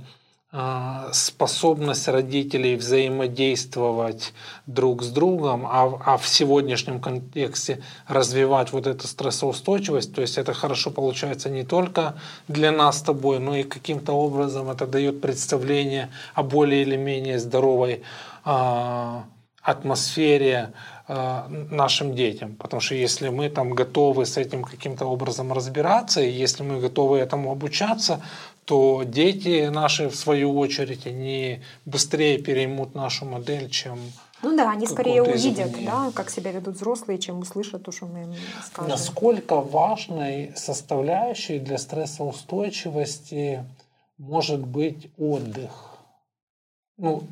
способность 1.11 2.07
родителей 2.07 2.77
взаимодействовать 2.77 4.33
друг 4.65 5.03
с 5.03 5.09
другом, 5.09 5.65
а, 5.65 5.99
а 6.05 6.17
в 6.17 6.25
сегодняшнем 6.25 7.01
контексте 7.01 7.83
развивать 8.07 8.71
вот 8.71 8.87
эту 8.87 9.07
стрессоустойчивость, 9.07 10.15
то 10.15 10.21
есть 10.21 10.37
это 10.37 10.53
хорошо 10.53 10.91
получается 10.91 11.49
не 11.49 11.63
только 11.63 12.15
для 12.47 12.71
нас 12.71 12.99
с 12.99 13.01
тобой, 13.01 13.39
но 13.39 13.57
и 13.57 13.63
каким-то 13.63 14.13
образом 14.13 14.69
это 14.69 14.87
дает 14.87 15.19
представление 15.19 16.09
о 16.33 16.43
более 16.43 16.81
или 16.81 16.95
менее 16.95 17.39
здоровой 17.39 18.03
э, 18.45 19.21
атмосфере 19.61 20.71
э, 21.09 21.43
нашим 21.71 22.15
детям. 22.15 22.55
Потому 22.55 22.79
что 22.79 22.95
если 22.95 23.27
мы 23.27 23.49
там 23.49 23.71
готовы 23.71 24.25
с 24.25 24.37
этим 24.37 24.63
каким-то 24.63 25.05
образом 25.05 25.51
разбираться, 25.51 26.21
и 26.21 26.31
если 26.31 26.63
мы 26.63 26.79
готовы 26.79 27.17
этому 27.17 27.51
обучаться, 27.51 28.21
то 28.67 29.03
дети 29.03 29.69
наши, 29.69 30.09
в 30.09 30.15
свою 30.15 30.57
очередь, 30.57 31.07
они 31.07 31.61
быстрее 31.85 32.37
переймут 32.37 32.95
нашу 32.95 33.25
модель, 33.25 33.69
чем 33.69 33.97
ну 34.43 34.55
да, 34.55 34.69
они 34.71 34.85
скорее 34.85 35.23
увидят, 35.23 35.71
да, 35.83 36.11
как 36.13 36.29
себя 36.29 36.51
ведут 36.51 36.75
взрослые, 36.75 37.17
чем 37.17 37.39
услышат 37.39 37.83
то, 37.83 37.91
что 37.91 38.05
мы 38.05 38.23
им 38.23 38.35
скажем. 38.63 38.91
Насколько 38.91 39.55
важной 39.55 40.51
составляющей 40.55 41.57
для 41.59 41.77
стрессоустойчивости 41.79 43.63
может 44.19 44.59
быть 44.59 45.09
отдых? 45.17 45.71
Ну, 46.97 47.23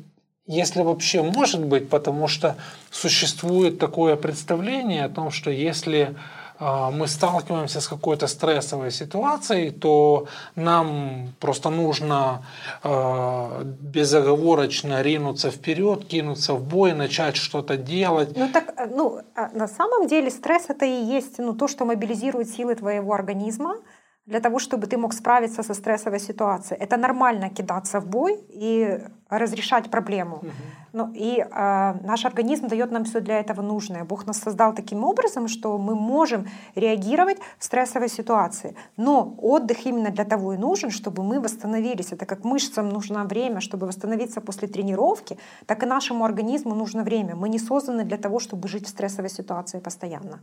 если 0.46 0.82
вообще 0.82 1.22
может 1.22 1.64
быть, 1.64 1.88
потому 1.90 2.28
что 2.28 2.56
существует 2.90 3.78
такое 3.78 4.16
представление 4.16 5.04
о 5.04 5.08
том, 5.08 5.30
что 5.30 5.50
если 5.50 6.16
мы 6.58 7.06
сталкиваемся 7.06 7.80
с 7.80 7.88
какой-то 7.88 8.26
стрессовой 8.26 8.90
ситуацией, 8.90 9.70
то 9.70 10.26
нам 10.54 11.34
просто 11.40 11.70
нужно 11.70 12.44
э, 12.82 13.62
безоговорочно 13.64 15.02
ринуться 15.02 15.50
вперед, 15.50 16.06
кинуться 16.06 16.54
в 16.54 16.62
бой, 16.62 16.94
начать 16.94 17.36
что-то 17.36 17.76
делать. 17.76 18.36
Ну 18.36 18.48
так, 18.52 18.74
ну, 18.90 19.20
а 19.34 19.48
на 19.52 19.68
самом 19.68 20.06
деле 20.06 20.30
стресс 20.30 20.66
это 20.68 20.86
и 20.86 21.04
есть 21.16 21.38
ну, 21.38 21.54
то, 21.54 21.68
что 21.68 21.84
мобилизирует 21.84 22.48
силы 22.48 22.74
твоего 22.74 23.12
организма, 23.12 23.76
для 24.26 24.40
того, 24.40 24.58
чтобы 24.58 24.86
ты 24.86 24.96
мог 24.96 25.12
справиться 25.12 25.62
со 25.62 25.74
стрессовой 25.74 26.18
ситуацией. 26.18 26.80
Это 26.80 26.96
нормально 26.96 27.48
кидаться 27.48 28.00
в 28.00 28.06
бой 28.06 28.44
и 28.48 29.00
разрешать 29.28 29.90
проблему. 29.90 30.36
Угу. 30.36 30.50
Ну, 30.92 31.12
и 31.14 31.40
э, 31.40 31.94
наш 32.04 32.24
организм 32.24 32.68
дает 32.68 32.92
нам 32.92 33.04
все 33.04 33.20
для 33.20 33.40
этого 33.40 33.62
нужное. 33.62 34.04
Бог 34.04 34.26
нас 34.26 34.38
создал 34.38 34.74
таким 34.74 35.04
образом, 35.04 35.48
что 35.48 35.78
мы 35.78 35.94
можем 35.94 36.46
реагировать 36.74 37.38
в 37.58 37.64
стрессовой 37.64 38.08
ситуации. 38.08 38.76
Но 38.96 39.34
отдых 39.38 39.86
именно 39.86 40.10
для 40.10 40.24
того 40.24 40.54
и 40.54 40.56
нужен, 40.56 40.90
чтобы 40.90 41.22
мы 41.22 41.40
восстановились. 41.40 42.12
Это 42.12 42.24
как 42.24 42.44
мышцам 42.44 42.88
нужно 42.88 43.24
время, 43.24 43.60
чтобы 43.60 43.86
восстановиться 43.86 44.40
после 44.40 44.68
тренировки, 44.68 45.38
так 45.66 45.82
и 45.82 45.86
нашему 45.86 46.24
организму 46.24 46.74
нужно 46.74 47.02
время. 47.02 47.34
Мы 47.34 47.48
не 47.48 47.58
созданы 47.58 48.04
для 48.04 48.16
того, 48.18 48.38
чтобы 48.38 48.68
жить 48.68 48.86
в 48.86 48.90
стрессовой 48.90 49.30
ситуации 49.30 49.80
постоянно. 49.80 50.40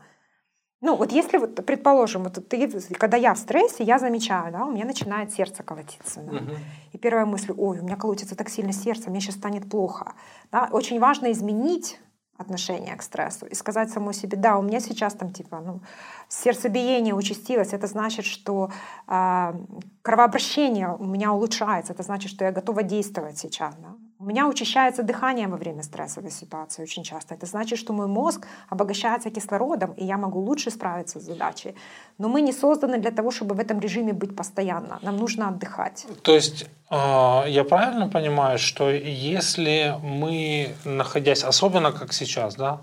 Ну, 0.83 0.97
вот 0.97 1.13
если, 1.13 1.37
вот, 1.37 1.65
предположим, 1.65 2.23
вот 2.23 2.45
ты, 2.49 2.67
когда 2.99 3.15
я 3.15 3.33
в 3.33 3.37
стрессе, 3.37 3.85
я 3.85 3.99
замечаю, 3.99 4.51
да, 4.51 4.65
у 4.65 4.71
меня 4.71 4.83
начинает 4.83 5.31
сердце 5.31 5.63
колотиться. 5.63 6.19
Да, 6.19 6.37
угу. 6.37 6.51
И 6.91 6.97
первая 6.97 7.25
мысль, 7.25 7.53
ой, 7.57 7.79
у 7.79 7.83
меня 7.83 7.95
колотится 7.95 8.35
так 8.35 8.49
сильно 8.49 8.73
сердце, 8.73 9.09
мне 9.09 9.21
сейчас 9.21 9.35
станет 9.35 9.69
плохо. 9.69 10.13
Да, 10.51 10.67
очень 10.73 10.99
важно 10.99 11.31
изменить 11.31 11.99
отношение 12.37 12.97
к 12.97 13.01
стрессу 13.01 13.45
и 13.45 13.55
сказать 13.55 13.91
самой 13.91 14.13
себе, 14.13 14.37
да, 14.37 14.57
у 14.57 14.61
меня 14.61 14.81
сейчас 14.81 15.13
там 15.13 15.31
типа, 15.31 15.61
ну, 15.65 15.79
сердцебиение 16.27 17.15
участилось, 17.15 17.71
это 17.71 17.87
значит, 17.87 18.25
что 18.25 18.69
э, 19.07 19.53
кровообращение 20.01 20.93
у 20.99 21.05
меня 21.05 21.31
улучшается, 21.31 21.93
это 21.93 22.03
значит, 22.03 22.29
что 22.29 22.43
я 22.43 22.51
готова 22.51 22.83
действовать 22.83 23.37
сейчас. 23.37 23.73
Да? 23.75 23.95
У 24.23 24.25
меня 24.25 24.47
учащается 24.47 25.03
дыхание 25.03 25.47
во 25.49 25.57
время 25.57 25.83
стрессовой 25.83 26.31
ситуации 26.31 26.83
очень 26.83 27.03
часто. 27.03 27.33
Это 27.35 27.45
значит, 27.45 27.77
что 27.77 27.91
мой 27.91 28.07
мозг 28.07 28.47
обогащается 28.69 29.29
кислородом, 29.29 29.91
и 29.97 30.05
я 30.05 30.17
могу 30.17 30.39
лучше 30.39 30.71
справиться 30.71 31.19
с 31.19 31.23
задачей. 31.23 31.75
Но 32.17 32.29
мы 32.29 32.39
не 32.39 32.53
созданы 32.53 32.99
для 32.99 33.11
того, 33.11 33.31
чтобы 33.31 33.53
в 33.53 33.59
этом 33.59 33.81
режиме 33.81 34.13
быть 34.13 34.33
постоянно. 34.33 34.99
Нам 35.01 35.17
нужно 35.17 35.49
отдыхать. 35.49 36.07
То 36.21 36.35
есть 36.35 36.67
а, 36.89 37.43
я 37.47 37.65
правильно 37.65 38.07
понимаю, 38.07 38.59
что 38.59 38.89
если 38.91 39.99
мы, 40.01 40.73
находясь, 40.85 41.43
особенно 41.43 41.91
как 41.91 42.13
сейчас, 42.13 42.55
да, 42.55 42.79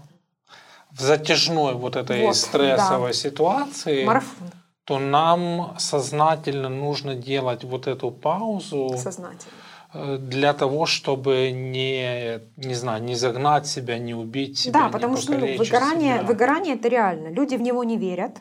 в 0.90 1.00
затяжной 1.00 1.72
вот 1.72 1.96
этой 1.96 2.26
вот, 2.26 2.36
стрессовой 2.36 3.12
да. 3.12 3.14
ситуации, 3.14 4.04
Марафон. 4.04 4.50
то 4.84 4.98
нам 4.98 5.74
сознательно 5.78 6.68
нужно 6.68 7.14
делать 7.14 7.64
вот 7.64 7.86
эту 7.86 8.10
паузу. 8.10 8.90
Сознательно 8.98 9.54
для 9.92 10.52
того, 10.52 10.86
чтобы 10.86 11.50
не, 11.50 12.40
не 12.56 12.74
знаю, 12.74 13.02
не 13.02 13.16
загнать 13.16 13.66
себя, 13.66 13.98
не 13.98 14.14
убить 14.14 14.58
себя. 14.58 14.84
Да, 14.84 14.88
потому 14.88 15.16
что 15.16 15.32
ну, 15.32 15.56
выгорание, 15.56 16.18
себя. 16.18 16.26
выгорание 16.26 16.74
это 16.74 16.88
реально. 16.88 17.28
Люди 17.28 17.56
в 17.56 17.60
него 17.60 17.82
не 17.84 17.96
верят. 17.96 18.38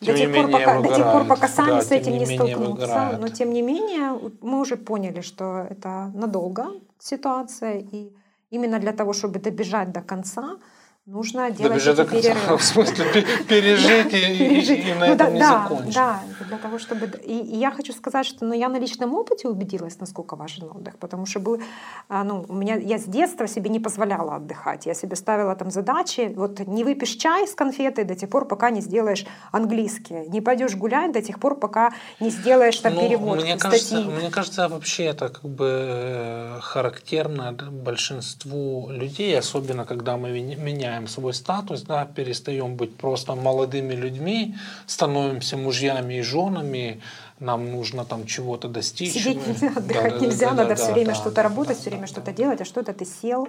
Тем 0.00 0.14
до 0.14 0.20
тех, 0.20 0.34
пор, 0.34 0.50
пока, 0.50 0.80
до 0.80 0.94
тех 0.96 1.12
пор, 1.12 1.24
пока 1.26 1.48
сами 1.48 1.70
да, 1.70 1.82
с 1.82 1.90
этим 1.92 2.12
не, 2.12 2.18
не 2.20 2.26
столкнутся. 2.26 2.70
Выгорают. 2.70 3.20
Но 3.20 3.28
тем 3.28 3.52
не 3.52 3.62
менее, 3.62 4.18
мы 4.40 4.60
уже 4.60 4.76
поняли, 4.76 5.20
что 5.20 5.66
это 5.70 6.10
надолго 6.14 6.68
ситуация. 6.98 7.78
И 7.78 8.12
именно 8.50 8.80
для 8.80 8.92
того, 8.92 9.12
чтобы 9.12 9.38
добежать 9.38 9.92
до 9.92 10.00
конца, 10.00 10.56
нужно 11.06 11.50
делать 11.50 11.84
эти 11.84 12.04
перерывы. 12.04 12.58
В 12.58 12.62
смысле, 12.62 13.04
пережить 13.48 14.14
и, 14.14 14.94
на 15.00 15.06
ну 15.06 15.12
этом 15.14 15.34
не 15.34 15.40
закончить. 15.40 15.94
Да, 15.94 16.22
для 16.48 16.58
того, 16.58 16.78
чтобы... 16.78 17.10
И, 17.24 17.34
я 17.34 17.72
хочу 17.72 17.92
сказать, 17.92 18.24
что 18.24 18.44
ну, 18.44 18.54
я 18.54 18.68
на 18.68 18.78
личном 18.78 19.14
опыте 19.14 19.48
убедилась, 19.48 19.98
насколько 19.98 20.36
важен 20.36 20.70
отдых, 20.70 20.98
потому 20.98 21.26
что 21.26 21.40
был, 21.40 21.60
а, 22.08 22.22
ну, 22.22 22.44
у 22.48 22.54
меня, 22.54 22.76
я 22.76 22.98
с 22.98 23.04
детства 23.04 23.48
себе 23.48 23.68
не 23.68 23.80
позволяла 23.80 24.36
отдыхать. 24.36 24.86
Я 24.86 24.94
себе 24.94 25.16
ставила 25.16 25.56
там 25.56 25.70
задачи, 25.70 26.32
вот 26.36 26.60
не 26.60 26.84
выпьешь 26.84 27.16
чай 27.16 27.48
с 27.48 27.54
конфетой 27.54 28.04
до 28.04 28.14
тех 28.14 28.30
пор, 28.30 28.46
пока 28.46 28.70
не 28.70 28.80
сделаешь 28.80 29.26
английский, 29.50 30.28
не 30.28 30.40
пойдешь 30.40 30.76
гулять 30.76 31.12
до 31.12 31.20
тех 31.20 31.40
пор, 31.40 31.58
пока 31.58 31.92
не 32.20 32.30
сделаешь 32.30 32.78
там 32.78 32.94
ну, 32.94 33.00
перевод 33.00 33.42
мне 33.42 33.56
кажется, 33.56 34.02
мне 34.02 34.30
кажется, 34.30 34.68
вообще 34.68 35.04
это 35.04 35.30
как 35.30 35.44
бы 35.44 35.68
э, 35.68 36.58
характерно 36.60 37.52
большинству 37.52 38.88
людей, 38.90 39.36
особенно 39.36 39.84
когда 39.84 40.16
мы 40.16 40.30
меняем 40.30 40.91
меняем 40.92 41.08
свой 41.08 41.32
статус, 41.32 41.82
да, 41.82 42.04
перестаем 42.04 42.76
быть 42.76 42.96
просто 42.96 43.34
молодыми 43.34 43.94
людьми, 43.94 44.54
становимся 44.86 45.56
мужьями 45.56 46.14
и 46.14 46.22
женами, 46.22 47.00
нам 47.40 47.70
нужно 47.72 48.04
там 48.04 48.26
чего-то 48.26 48.68
достичь. 48.68 49.12
Сидеть 49.12 49.46
нельзя, 49.46 49.72
отдыхать 49.76 50.18
да, 50.18 50.18
нельзя, 50.20 50.50
да, 50.50 50.54
надо 50.54 50.68
да, 50.68 50.74
все 50.76 50.92
время 50.92 51.08
да, 51.08 51.14
что-то 51.14 51.36
да, 51.36 51.42
работать, 51.42 51.76
да, 51.76 51.80
все 51.80 51.90
время 51.90 52.02
да, 52.02 52.06
что-то 52.06 52.26
да. 52.26 52.32
делать, 52.32 52.60
а 52.60 52.64
что-то 52.64 52.92
ты 52.92 53.04
сел, 53.04 53.48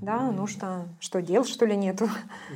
да, 0.00 0.30
нужно, 0.30 0.88
что 1.00 1.20
дел, 1.20 1.44
что 1.44 1.66
ли, 1.66 1.76
нету. 1.76 2.08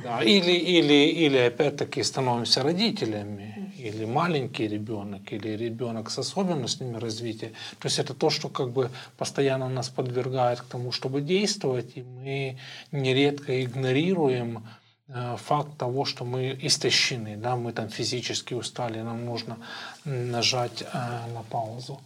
Да, 0.03 0.23
или, 0.23 0.51
или, 0.51 1.25
или 1.25 1.37
опять-таки 1.37 2.03
становимся 2.03 2.63
родителями, 2.63 3.60
или 3.87 4.05
маленький 4.05 4.67
ребенок, 4.67 5.33
или 5.33 5.49
ребенок 5.49 6.09
с 6.09 6.19
особенностями 6.19 6.97
развития. 6.97 7.51
То 7.79 7.87
есть 7.87 7.99
это 7.99 8.13
то, 8.13 8.29
что 8.29 8.49
как 8.49 8.69
бы 8.69 8.89
постоянно 9.17 9.69
нас 9.69 9.89
подвергает 9.89 10.61
к 10.61 10.65
тому, 10.65 10.91
чтобы 10.91 11.21
действовать, 11.21 11.91
и 11.95 12.03
мы 12.03 12.57
нередко 12.91 13.63
игнорируем 13.63 14.63
Э, 15.13 15.35
факт 15.37 15.77
того, 15.77 16.05
что 16.05 16.23
мы 16.23 16.57
истощены, 16.61 17.35
да, 17.35 17.55
мы 17.55 17.73
там 17.73 17.89
физически 17.89 18.53
устали, 18.53 19.01
нам 19.01 19.25
нужно 19.25 19.57
нажать 20.05 20.83
э, 20.83 20.97
на 21.33 21.43
паузу. 21.49 21.99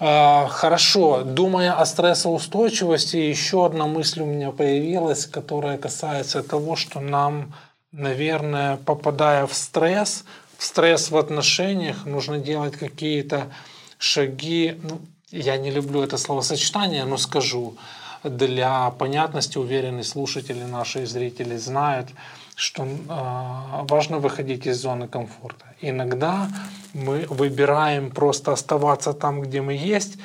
Э, 0.00 0.48
хорошо, 0.48 1.22
думая 1.22 1.74
о 1.74 1.86
стрессоустойчивости, 1.86 3.16
еще 3.16 3.66
одна 3.66 3.86
мысль 3.86 4.22
у 4.22 4.26
меня 4.26 4.50
появилась, 4.50 5.26
которая 5.26 5.78
касается 5.78 6.42
того, 6.42 6.74
что 6.74 6.98
нам, 6.98 7.54
наверное, 7.92 8.78
попадая 8.78 9.46
в 9.46 9.54
стресс, 9.54 10.24
стресс 10.64 11.10
в 11.10 11.16
отношениях, 11.16 12.06
нужно 12.06 12.38
делать 12.38 12.76
какие-то 12.76 13.52
шаги. 13.98 14.78
Ну, 14.82 15.00
я 15.30 15.56
не 15.56 15.70
люблю 15.70 16.02
это 16.02 16.16
словосочетание, 16.18 17.04
но 17.04 17.16
скажу 17.16 17.76
для 18.24 18.90
понятности 18.90 19.58
уверенные 19.58 20.04
слушатели, 20.04 20.62
наши 20.62 21.06
зрители 21.06 21.56
знают, 21.56 22.08
что 22.56 22.84
э, 22.84 23.86
важно 23.88 24.18
выходить 24.18 24.66
из 24.66 24.80
зоны 24.80 25.08
комфорта. 25.08 25.66
Иногда 25.80 26.48
мы 26.94 27.26
выбираем 27.28 28.10
просто 28.10 28.52
оставаться 28.52 29.12
там, 29.12 29.42
где 29.42 29.60
мы 29.60 29.74
есть, 29.74 30.18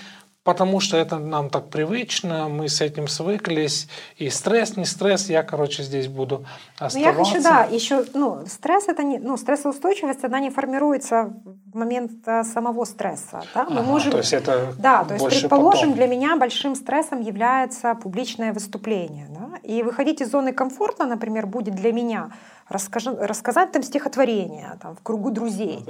потому 0.50 0.80
что 0.80 0.98
это 0.98 1.20
нам 1.20 1.52
так 1.52 1.70
привычно, 1.70 2.50
мы 2.50 2.70
с 2.70 2.82
этим 2.82 3.08
свыклись, 3.08 3.88
и 4.18 4.32
стресс, 4.32 4.78
не 4.78 4.86
стресс, 4.86 5.30
я, 5.30 5.44
короче, 5.44 5.84
здесь 5.84 6.08
буду 6.08 6.44
оставаться. 6.80 6.98
Ну, 6.98 7.06
я 7.06 7.14
хочу, 7.14 7.44
да, 7.44 7.68
еще, 7.70 8.04
ну, 8.16 8.44
стресс 8.48 8.88
это 8.88 9.04
не, 9.04 9.20
ну, 9.20 9.38
стрессоустойчивость, 9.38 10.24
она 10.24 10.40
не 10.40 10.50
формируется 10.50 11.32
в 11.72 11.78
момент 11.78 12.12
э, 12.26 12.44
самого 12.44 12.86
стресса, 12.86 13.44
да, 13.54 13.66
мы 13.70 13.82
ага, 13.82 13.84
можем, 13.84 14.12
то 14.12 14.18
есть 14.18 14.34
это 14.34 14.74
да, 14.80 15.04
то 15.04 15.14
есть, 15.14 15.30
предположим, 15.30 15.92
потом. 15.92 15.94
для 15.94 16.08
меня 16.08 16.36
большим 16.36 16.74
стрессом 16.76 17.22
является 17.22 17.94
публичное 17.94 18.52
выступление, 18.52 19.28
да, 19.30 19.60
и 19.62 19.84
выходить 19.84 20.22
из 20.22 20.32
зоны 20.32 20.52
комфорта, 20.52 21.06
например, 21.06 21.46
будет 21.46 21.76
для 21.76 21.94
меня 21.94 22.32
расскажи, 22.70 23.12
рассказать 23.12 23.72
там 23.72 23.84
стихотворение 23.84 24.78
там, 24.82 24.96
в 24.96 25.02
кругу 25.02 25.32
друзей. 25.32 25.84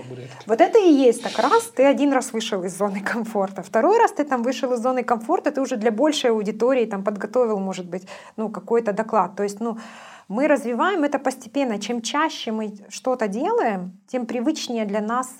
вот 0.46 0.62
это 0.62 0.80
и 0.80 0.92
есть 0.92 1.24
так. 1.24 1.38
Раз, 1.38 1.64
ты 1.76 1.84
один 1.84 2.14
раз 2.14 2.34
вышел 2.34 2.64
из 2.64 2.78
зоны 2.78 3.02
комфорта. 3.02 3.62
Второй 3.62 3.98
раз 3.98 4.12
ты 4.12 4.24
там 4.24 4.44
вышел 4.44 4.74
из 4.74 4.80
зоны 4.80 5.04
комфорта, 5.04 5.52
ты 5.52 5.62
уже 5.62 5.76
для 5.76 5.92
большей 5.92 6.32
аудитории 6.32 6.86
там 6.86 7.04
подготовил, 7.04 7.60
может 7.60 7.86
быть, 7.86 8.08
ну, 8.38 8.50
какой-то 8.50 8.94
доклад. 8.94 9.36
То 9.36 9.44
есть, 9.44 9.60
ну, 9.60 9.78
мы 10.28 10.48
развиваем 10.48 11.04
это 11.04 11.20
постепенно. 11.20 11.80
Чем 11.80 12.02
чаще 12.02 12.52
мы 12.52 12.74
что-то 12.90 13.28
делаем, 13.28 13.98
тем 14.08 14.26
привычнее 14.26 14.86
для 14.86 15.02
нас 15.02 15.38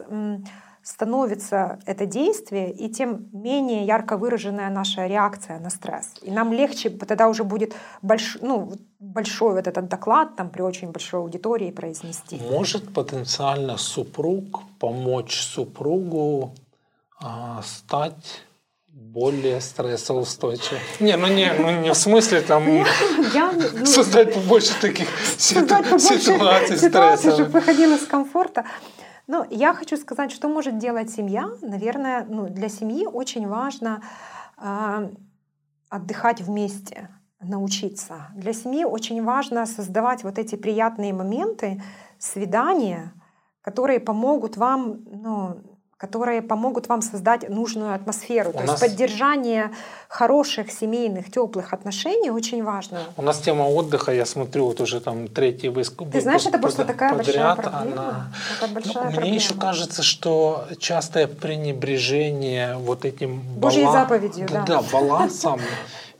становится 0.84 1.80
это 1.86 2.06
действие, 2.06 2.72
и 2.72 2.90
тем 2.90 3.28
менее 3.32 3.86
ярко 3.86 4.18
выраженная 4.18 4.70
наша 4.70 5.08
реакция 5.08 5.60
на 5.60 5.70
стресс. 5.70 6.14
И 6.22 6.32
нам 6.32 6.54
легче 6.54 6.90
тогда 6.90 7.28
уже 7.28 7.44
будет 7.44 7.76
больш, 8.02 8.38
ну, 8.42 8.72
большой 9.00 9.54
вот 9.54 9.68
этот 9.68 9.88
доклад 9.88 10.36
там 10.36 10.50
при 10.50 10.62
очень 10.62 10.92
большой 10.92 11.22
аудитории 11.22 11.72
произнести. 11.72 12.38
Может 12.50 12.94
потенциально 12.94 13.78
супруг 13.78 14.62
помочь 14.80 15.42
супругу 15.42 16.54
а, 17.22 17.62
стать 17.64 18.44
более 19.00 19.62
стрессоустойчивым. 19.62 20.80
Не, 21.00 21.16
ну 21.16 21.28
не, 21.28 21.52
ну 21.54 21.82
не 21.82 21.92
в 21.92 21.96
смысле 21.96 22.42
там 22.42 22.86
я, 23.34 23.52
ну, 23.52 23.86
создать 23.86 24.34
побольше 24.34 24.74
таких 24.80 25.08
ситуаций 25.38 26.78
стресса. 26.78 27.32
чтобы 27.32 27.50
выходил 27.50 27.96
из 27.96 28.06
комфорта. 28.06 28.66
Ну, 29.32 29.46
я 29.52 29.76
хочу 29.76 29.96
сказать, 29.96 30.32
что 30.32 30.50
может 30.50 30.80
делать 30.80 31.12
семья. 31.12 31.52
Наверное, 31.62 32.26
ну, 32.28 32.50
для 32.50 32.68
семьи 32.68 33.06
очень 33.06 33.48
важно 33.48 34.02
э, 34.58 35.10
отдыхать 35.88 36.42
вместе, 36.42 37.10
научиться. 37.40 38.32
Для 38.36 38.54
семьи 38.54 38.84
очень 38.86 39.24
важно 39.24 39.68
создавать 39.68 40.24
вот 40.24 40.40
эти 40.40 40.56
приятные 40.56 41.14
моменты, 41.14 41.80
свидания, 42.18 43.14
которые 43.62 44.00
помогут 44.00 44.58
вам 44.58 45.04
ну, 45.06 45.69
которые 46.00 46.42
помогут 46.42 46.88
вам 46.88 47.02
создать 47.02 47.50
нужную 47.50 47.94
атмосферу. 47.94 48.52
У 48.52 48.54
То 48.54 48.60
нас- 48.64 48.70
есть 48.70 48.94
поддержание 48.94 49.70
хороших 50.08 50.72
семейных, 50.72 51.30
теплых 51.30 51.74
отношений 51.74 52.30
очень 52.32 52.64
важно. 52.64 53.00
У 53.18 53.22
нас 53.22 53.40
тема 53.40 53.64
отдыха, 53.64 54.14
я 54.14 54.26
смотрю, 54.26 54.66
вот 54.66 54.80
уже 54.80 55.02
там 55.02 55.28
третий 55.28 55.68
выпуск. 55.68 56.02
Ты 56.12 56.22
знаешь, 56.22 56.46
это 56.46 56.58
просто 56.58 56.84
под- 56.86 56.88
такая 56.88 57.14
большая 57.16 57.56
подряд, 57.56 57.72
проблема. 57.72 58.02
она- 58.02 58.32
Это 58.62 58.74
большая 58.74 58.94
Ну, 58.96 59.02
Мне 59.10 59.14
проблема. 59.16 59.36
еще 59.36 59.54
кажется, 59.56 60.02
что 60.04 60.68
частое 60.80 61.28
пренебрежение 61.28 62.78
вот 62.78 63.04
этим 63.04 63.42
Божьей 63.60 63.84
бала- 63.84 63.92
заповедью, 63.94 64.48
да, 64.50 64.64
да. 64.66 64.82
балансом 64.94 65.60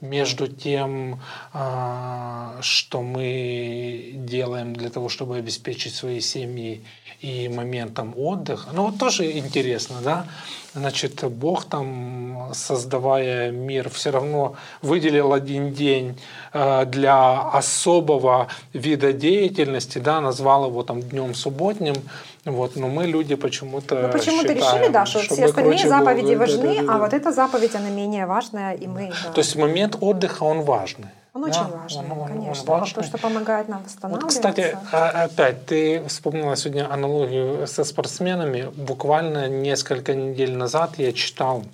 между 0.00 0.48
тем, 0.48 1.20
а, 1.52 2.58
что 2.60 3.02
мы 3.02 4.12
делаем 4.14 4.74
для 4.74 4.90
того, 4.90 5.08
чтобы 5.08 5.36
обеспечить 5.36 5.94
свои 5.94 6.20
семьи 6.20 6.82
и 7.20 7.48
моментом 7.48 8.14
отдыха. 8.16 8.70
Ну 8.72 8.86
вот 8.86 8.98
тоже 8.98 9.30
интересно, 9.38 9.96
да? 10.02 10.26
Значит, 10.72 11.24
Бог 11.24 11.64
там, 11.64 12.50
создавая 12.54 13.50
мир, 13.50 13.90
все 13.90 14.10
равно 14.10 14.54
выделил 14.82 15.32
один 15.32 15.72
день 15.72 16.16
э, 16.52 16.84
для 16.86 17.40
особого 17.40 18.46
вида 18.72 19.12
деятельности, 19.12 19.98
да, 19.98 20.20
назвал 20.20 20.66
его 20.68 20.84
там 20.84 21.02
днем 21.02 21.34
субботним. 21.34 21.96
Вот, 22.44 22.76
но 22.76 22.88
мы 22.88 23.06
люди 23.06 23.34
почему-то 23.34 23.96
Мы 23.96 24.08
почему-то 24.08 24.54
считаем, 24.54 24.76
решили, 24.78 24.92
да, 24.92 25.04
что 25.04 25.18
все 25.20 25.44
остальные 25.44 25.86
заповеди 25.86 26.28
Бога. 26.32 26.38
важны, 26.38 26.62
Да-да-да-да. 26.62 26.94
а 26.94 26.98
вот 26.98 27.12
эта 27.12 27.32
заповедь, 27.32 27.74
она 27.74 27.90
менее 27.90 28.24
важная, 28.26 28.72
и 28.72 28.86
мы... 28.86 29.12
да. 29.24 29.32
То 29.32 29.40
есть 29.40 29.56
момент 29.56 29.96
отдыха, 30.00 30.44
он 30.44 30.62
важный. 30.62 31.08
Он 31.34 31.42
да? 31.42 31.48
очень 31.48 31.70
важный, 31.76 32.04
Он- 32.04 32.12
он- 32.12 32.18
он 32.20 32.28
конечно. 32.28 32.64
важный. 32.72 32.94
То, 32.94 33.02
что 33.02 33.18
помогает 33.18 33.68
нам 33.68 33.80
Вот, 33.80 33.86
восстанавливаться. 33.86 34.38
кстати, 34.38 34.78
а- 34.90 35.24
опять, 35.24 35.66
ты 35.66 36.02
вспомнила 36.08 36.56
сегодня 36.56 36.90
аналогию 36.92 37.66
со 37.66 37.84
спортсменами. 37.84 38.70
Буквально 38.74 39.48
несколько 39.48 40.14
недель 40.14 40.56
назад 40.56 40.94
я 40.98 41.12
читал 41.12 41.64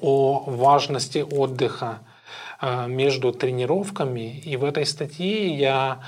о 0.00 0.42
важности 0.46 1.18
отдыха 1.30 2.00
а, 2.60 2.86
между 2.86 3.32
тренировками. 3.32 4.40
И 4.40 4.56
в 4.56 4.64
этой 4.64 4.84
статье 4.84 5.54
я 5.56 6.00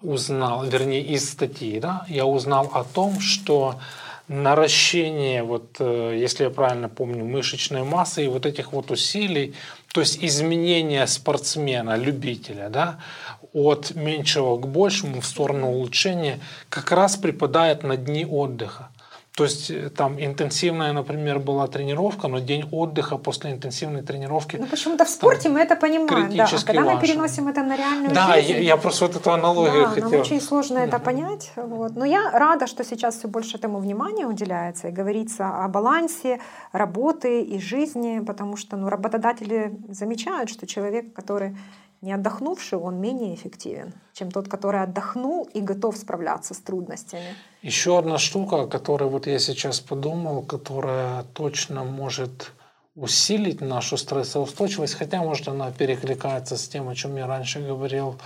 узнал, 0.00 0.64
вернее, 0.64 1.02
из 1.02 1.30
статьи, 1.30 1.80
да, 1.80 2.04
я 2.08 2.26
узнал 2.26 2.70
о 2.72 2.84
том, 2.84 3.20
что 3.20 3.76
наращение, 4.28 5.42
вот, 5.42 5.76
э, 5.80 6.16
если 6.18 6.44
я 6.44 6.50
правильно 6.50 6.88
помню, 6.88 7.24
мышечной 7.24 7.82
массы 7.82 8.24
и 8.24 8.28
вот 8.28 8.46
этих 8.46 8.72
вот 8.72 8.90
усилий, 8.90 9.54
то 9.92 10.00
есть 10.00 10.18
изменение 10.24 11.06
спортсмена, 11.06 11.96
любителя, 11.96 12.68
да, 12.70 13.00
от 13.52 13.94
меньшего 13.94 14.56
к 14.58 14.66
большему 14.66 15.20
в 15.20 15.26
сторону 15.26 15.70
улучшения, 15.70 16.40
как 16.68 16.90
раз 16.90 17.16
припадает 17.16 17.82
на 17.82 17.96
дни 17.96 18.24
отдыха. 18.24 18.88
То 19.36 19.44
есть 19.44 19.70
э, 19.70 19.90
там 19.90 20.16
интенсивная, 20.18 20.92
например, 20.92 21.40
была 21.40 21.66
тренировка, 21.66 22.28
но 22.28 22.38
день 22.38 22.68
отдыха 22.70 23.18
после 23.18 23.50
интенсивной 23.50 24.02
тренировки. 24.02 24.56
Ну, 24.56 24.66
почему-то 24.66 25.04
в 25.04 25.08
спорте 25.08 25.48
мы 25.48 25.60
это 25.60 25.74
понимаем, 25.74 26.36
да. 26.36 26.44
А 26.44 26.66
когда 26.66 26.80
мы 26.80 26.86
важно. 26.86 27.00
переносим 27.00 27.48
это 27.48 27.62
на 27.62 27.76
реальную 27.76 28.14
Да, 28.14 28.34
жизнь... 28.34 28.52
я, 28.52 28.58
я 28.58 28.76
просто 28.76 29.06
вот 29.06 29.16
эту 29.16 29.32
аналогию 29.32 29.82
Да, 29.82 29.88
хотел. 29.88 30.10
нам 30.10 30.20
очень 30.20 30.40
сложно 30.40 30.78
это 30.78 31.00
понять. 31.00 31.50
Вот. 31.56 31.96
Но 31.96 32.04
я 32.04 32.30
рада, 32.30 32.68
что 32.68 32.84
сейчас 32.84 33.16
все 33.16 33.26
больше 33.26 33.56
этому 33.56 33.78
внимания 33.78 34.24
уделяется 34.26 34.88
и 34.88 34.92
говорится 34.92 35.64
о 35.64 35.68
балансе 35.68 36.38
работы 36.70 37.42
и 37.42 37.58
жизни, 37.58 38.20
потому 38.24 38.56
что 38.56 38.76
ну, 38.76 38.88
работодатели 38.88 39.72
замечают, 39.88 40.48
что 40.48 40.64
человек, 40.66 41.12
который 41.12 41.56
не 42.04 42.12
отдохнувший, 42.12 42.78
он 42.78 43.00
менее 43.00 43.34
эффективен, 43.34 43.94
чем 44.12 44.30
тот, 44.30 44.48
который 44.48 44.82
отдохнул 44.82 45.48
и 45.54 45.60
готов 45.60 45.96
справляться 45.96 46.54
с 46.54 46.58
трудностями. 46.58 47.34
Еще 47.62 47.98
одна 47.98 48.18
штука, 48.18 48.62
о 48.62 48.66
которой 48.66 49.08
вот 49.08 49.26
я 49.26 49.38
сейчас 49.38 49.80
подумал, 49.80 50.42
которая 50.42 51.24
точно 51.32 51.84
может 51.84 52.52
усилить 52.94 53.60
нашу 53.60 53.96
стрессоустойчивость, 53.96 54.94
хотя, 54.94 55.22
может, 55.22 55.48
она 55.48 55.70
перекликается 55.70 56.56
с 56.56 56.68
тем, 56.68 56.88
о 56.88 56.94
чем 56.94 57.16
я 57.16 57.26
раньше 57.26 57.60
говорил, 57.60 58.16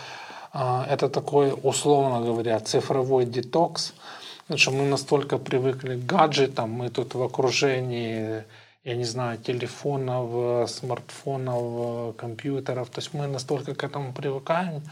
а, 0.52 0.84
это 0.88 1.08
такой, 1.08 1.54
условно 1.62 2.20
говоря, 2.20 2.60
цифровой 2.60 3.26
детокс. 3.26 3.94
Потому 4.42 4.58
что 4.58 4.70
мы 4.70 4.84
настолько 4.84 5.38
привыкли 5.38 5.96
к 5.96 6.06
гаджетам, 6.06 6.70
мы 6.70 6.88
тут 6.88 7.14
в 7.14 7.22
окружении, 7.22 8.44
я 8.84 8.96
не 8.96 9.04
знаю, 9.04 9.38
телефонов, 9.38 10.70
смартфонов, 10.70 12.16
компьютеров, 12.16 12.88
то 12.88 13.00
есть 13.00 13.14
мы 13.14 13.26
настолько 13.26 13.74
к 13.74 13.84
этому 13.84 14.12
привыкаем. 14.12 14.82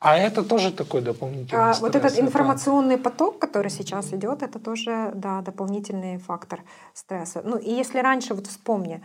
А 0.00 0.16
это 0.18 0.42
тоже 0.44 0.70
такой 0.70 1.00
дополнительный 1.00 1.62
А 1.62 1.72
стресс. 1.74 1.80
вот 1.80 1.96
этот 1.96 2.12
Это- 2.12 2.20
информационный 2.20 2.98
поток, 2.98 3.38
который 3.38 3.70
сейчас 3.70 4.12
идет, 4.12 4.42
это 4.42 4.58
тоже 4.58 5.12
да, 5.14 5.40
дополнительный 5.40 6.18
фактор 6.18 6.60
стресса. 6.92 7.40
Ну 7.44 7.56
и 7.56 7.70
если 7.70 8.00
раньше, 8.02 8.34
вот 8.34 8.46
вспомни, 8.46 9.00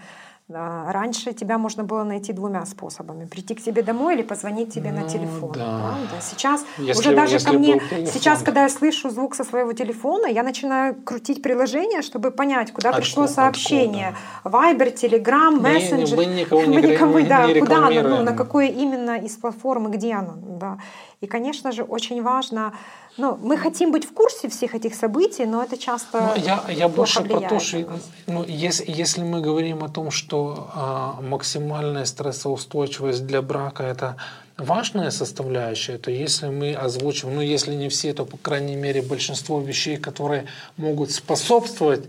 раньше 0.49 1.33
тебя 1.33 1.57
можно 1.57 1.83
было 1.83 2.03
найти 2.03 2.33
двумя 2.33 2.65
способами: 2.65 3.25
прийти 3.25 3.53
к 3.55 3.61
тебе 3.61 3.81
домой 3.83 4.15
или 4.15 4.23
позвонить 4.23 4.73
тебе 4.73 4.91
на 4.91 5.01
Ну, 5.01 5.07
телефон. 5.09 5.51
да. 5.51 5.79
правда? 5.79 6.21
Сейчас 6.21 6.65
Если- 6.77 6.99
уже 6.99 7.15
даже 7.15 7.39
ко 7.39 7.53
мне, 7.53 7.79
сейчас, 8.13 8.41
когда 8.41 8.63
я 8.63 8.69
слышу 8.69 9.09
звук 9.09 9.35
со 9.35 9.43
своего 9.43 9.73
телефона, 9.73 10.25
я 10.27 10.43
начинаю 10.43 10.95
крутить 10.95 11.41
приложение, 11.41 12.01
чтобы 12.01 12.31
понять, 12.31 12.71
куда 12.73 12.91
пришло 12.93 13.23
Откуда- 13.23 13.41
сообщение. 13.41 14.15
Вайбер, 14.43 14.91
Телеграм, 14.91 15.55
Мы- 15.55 15.73
мессенджер. 15.73 16.17
мы 16.17 16.25
никого 16.25 16.61
не 16.63 16.77
Мы 16.79 16.81
никого, 16.81 17.19
не 17.19 17.27
да, 17.27 17.47
куда 17.59 17.87
оно, 17.87 18.01
ну, 18.09 18.23
на 18.23 18.33
какое 18.33 18.67
именно 18.67 19.17
из 19.17 19.37
платформы, 19.37 19.89
где 19.91 20.13
оно. 20.13 20.33
Да. 20.59 20.77
И, 21.21 21.27
конечно 21.27 21.71
же, 21.71 21.83
очень 21.83 22.23
важно, 22.23 22.73
ну, 23.19 23.37
мы 23.43 23.57
хотим 23.57 23.91
быть 23.91 24.05
в 24.05 24.13
курсе 24.13 24.47
всех 24.47 24.75
этих 24.75 24.95
событий, 24.95 25.45
но 25.45 25.61
это 25.61 25.77
часто 25.77 26.33
Ну, 26.35 26.41
я, 26.41 26.63
я 26.69 26.87
больше 26.87 27.21
про 27.21 27.41
то, 27.41 27.59
что 27.59 27.99
ну, 28.27 28.45
если, 28.47 28.85
если 28.87 29.23
мы 29.23 29.41
говорим 29.41 29.83
о 29.83 29.89
том, 29.89 30.09
что 30.09 30.69
а, 30.73 31.21
максимальная 31.21 32.05
стрессоустойчивость 32.05 33.25
для 33.27 33.41
брака 33.41 33.83
это 33.83 34.15
важная 34.57 35.11
составляющая, 35.11 35.97
то 35.97 36.11
если 36.11 36.47
мы 36.47 36.73
озвучим, 36.73 37.35
ну 37.35 37.41
если 37.41 37.75
не 37.75 37.89
все, 37.89 38.13
то 38.13 38.25
по 38.25 38.37
крайней 38.37 38.75
мере 38.75 39.01
большинство 39.01 39.59
вещей, 39.59 39.97
которые 39.97 40.45
могут 40.77 41.11
способствовать 41.11 42.05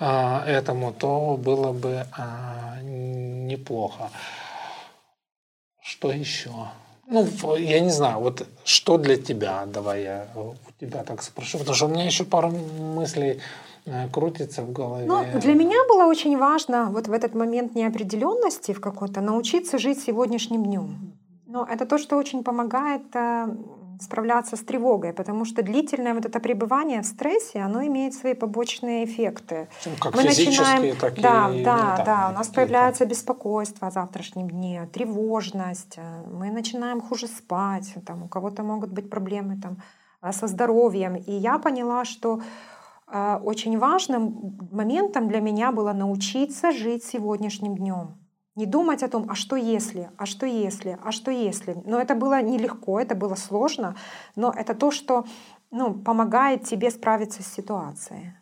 а, 0.00 0.44
этому, 0.44 0.92
то 0.92 1.36
было 1.36 1.72
бы 1.72 2.04
а, 2.16 2.80
неплохо. 2.82 4.10
Что 5.82 6.10
еще? 6.10 6.50
Ну, 7.10 7.56
я 7.56 7.80
не 7.80 7.90
знаю, 7.90 8.20
вот 8.20 8.46
что 8.64 8.98
для 8.98 9.16
тебя, 9.16 9.64
давай 9.66 10.02
я 10.02 10.26
у 10.34 10.54
тебя 10.80 11.02
так 11.04 11.22
спрошу, 11.22 11.58
потому 11.58 11.74
что 11.76 11.86
у 11.86 11.88
меня 11.88 12.04
еще 12.04 12.24
пару 12.24 12.50
мыслей 12.50 13.40
э, 13.86 14.08
крутится 14.12 14.62
в 14.62 14.72
голове. 14.72 15.06
Ну, 15.06 15.24
для 15.40 15.54
меня 15.54 15.76
было 15.88 16.04
очень 16.04 16.36
важно 16.36 16.90
вот 16.90 17.08
в 17.08 17.12
этот 17.12 17.34
момент 17.34 17.74
неопределенности 17.74 18.72
в 18.72 18.80
какой-то 18.80 19.20
научиться 19.20 19.78
жить 19.78 20.02
сегодняшним 20.02 20.64
днем. 20.64 21.14
Но 21.46 21.64
это 21.64 21.86
то, 21.86 21.98
что 21.98 22.18
очень 22.18 22.42
помогает 22.44 23.16
э, 23.16 23.46
справляться 24.02 24.56
с 24.56 24.60
тревогой, 24.60 25.12
потому 25.12 25.44
что 25.44 25.62
длительное 25.62 26.14
вот 26.14 26.24
это 26.24 26.40
пребывание 26.40 27.02
в 27.02 27.06
стрессе, 27.06 27.60
оно 27.60 27.84
имеет 27.86 28.14
свои 28.14 28.34
побочные 28.34 29.04
эффекты. 29.04 29.68
Ну, 29.86 29.92
как 30.00 30.14
Мы 30.14 30.24
начинаем, 30.24 30.96
так 30.96 31.18
и 31.18 31.20
да, 31.22 31.50
да, 31.64 32.02
да, 32.04 32.30
у 32.30 32.38
нас 32.38 32.48
появляется 32.48 33.06
беспокойство 33.06 33.88
о 33.88 33.90
завтрашнем 33.90 34.50
дне, 34.50 34.88
тревожность, 34.92 35.94
э, 35.96 36.22
мы 36.32 36.50
начинаем 36.50 37.00
хуже 37.00 37.26
спать, 37.26 37.94
там 38.06 38.24
у 38.24 38.28
кого-то 38.28 38.62
могут 38.62 38.90
быть 38.90 39.10
проблемы 39.10 39.60
там 39.60 39.78
э, 40.22 40.32
со 40.32 40.46
здоровьем, 40.46 41.16
и 41.16 41.32
я 41.32 41.58
поняла, 41.58 42.04
что 42.04 42.40
э, 43.06 43.40
очень 43.42 43.78
важным 43.78 44.58
моментом 44.70 45.28
для 45.28 45.40
меня 45.40 45.72
было 45.72 45.92
научиться 45.92 46.72
жить 46.72 47.04
сегодняшним 47.04 47.76
днем. 47.76 48.17
Не 48.58 48.66
думать 48.66 49.04
о 49.04 49.08
том, 49.08 49.26
а 49.30 49.36
что 49.36 49.54
если, 49.54 50.10
а 50.18 50.26
что 50.26 50.44
если, 50.44 50.98
а 51.04 51.12
что 51.12 51.30
если. 51.30 51.76
Но 51.84 52.00
это 52.00 52.16
было 52.16 52.42
нелегко, 52.42 52.98
это 52.98 53.14
было 53.14 53.36
сложно, 53.36 53.94
но 54.34 54.50
это 54.50 54.74
то, 54.74 54.90
что 54.90 55.24
ну, 55.70 55.94
помогает 55.94 56.64
тебе 56.64 56.90
справиться 56.90 57.40
с 57.44 57.46
ситуацией. 57.46 58.32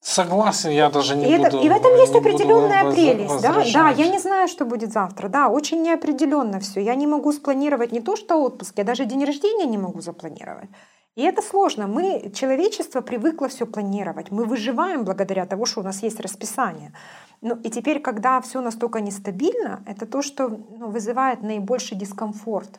Согласен, 0.00 0.70
я 0.70 0.90
даже 0.90 1.16
не 1.16 1.24
И, 1.26 1.32
это- 1.32 1.50
буду... 1.50 1.64
и 1.64 1.68
в 1.68 1.72
этом 1.72 1.92
есть 1.96 2.14
не 2.14 2.20
буду 2.20 2.28
определенная 2.28 2.92
прелесть. 2.92 3.42
Да? 3.42 3.64
да, 3.74 3.90
я 3.90 4.06
не 4.06 4.20
знаю, 4.20 4.46
что 4.46 4.64
будет 4.64 4.92
завтра. 4.92 5.28
Да, 5.28 5.48
очень 5.48 5.82
неопределенно 5.82 6.60
все. 6.60 6.80
Я 6.80 6.94
не 6.94 7.08
могу 7.08 7.32
спланировать 7.32 7.90
не 7.90 8.00
то, 8.00 8.14
что 8.14 8.40
отпуск, 8.40 8.74
я 8.76 8.84
даже 8.84 9.06
день 9.06 9.24
рождения 9.24 9.66
не 9.66 9.78
могу 9.78 10.00
запланировать. 10.00 10.70
И 11.18 11.22
это 11.22 11.42
сложно. 11.42 11.88
Мы, 11.88 12.30
человечество 12.32 13.00
привыкло 13.00 13.48
все 13.48 13.66
планировать. 13.66 14.30
Мы 14.30 14.44
выживаем 14.44 15.04
благодаря 15.04 15.46
тому, 15.46 15.66
что 15.66 15.80
у 15.80 15.82
нас 15.82 16.00
есть 16.04 16.20
расписание. 16.20 16.92
Ну, 17.40 17.56
и 17.56 17.70
теперь, 17.70 17.98
когда 17.98 18.40
все 18.40 18.60
настолько 18.60 19.00
нестабильно, 19.00 19.82
это 19.84 20.06
то, 20.06 20.22
что 20.22 20.48
ну, 20.48 20.90
вызывает 20.90 21.42
наибольший 21.42 21.98
дискомфорт. 21.98 22.78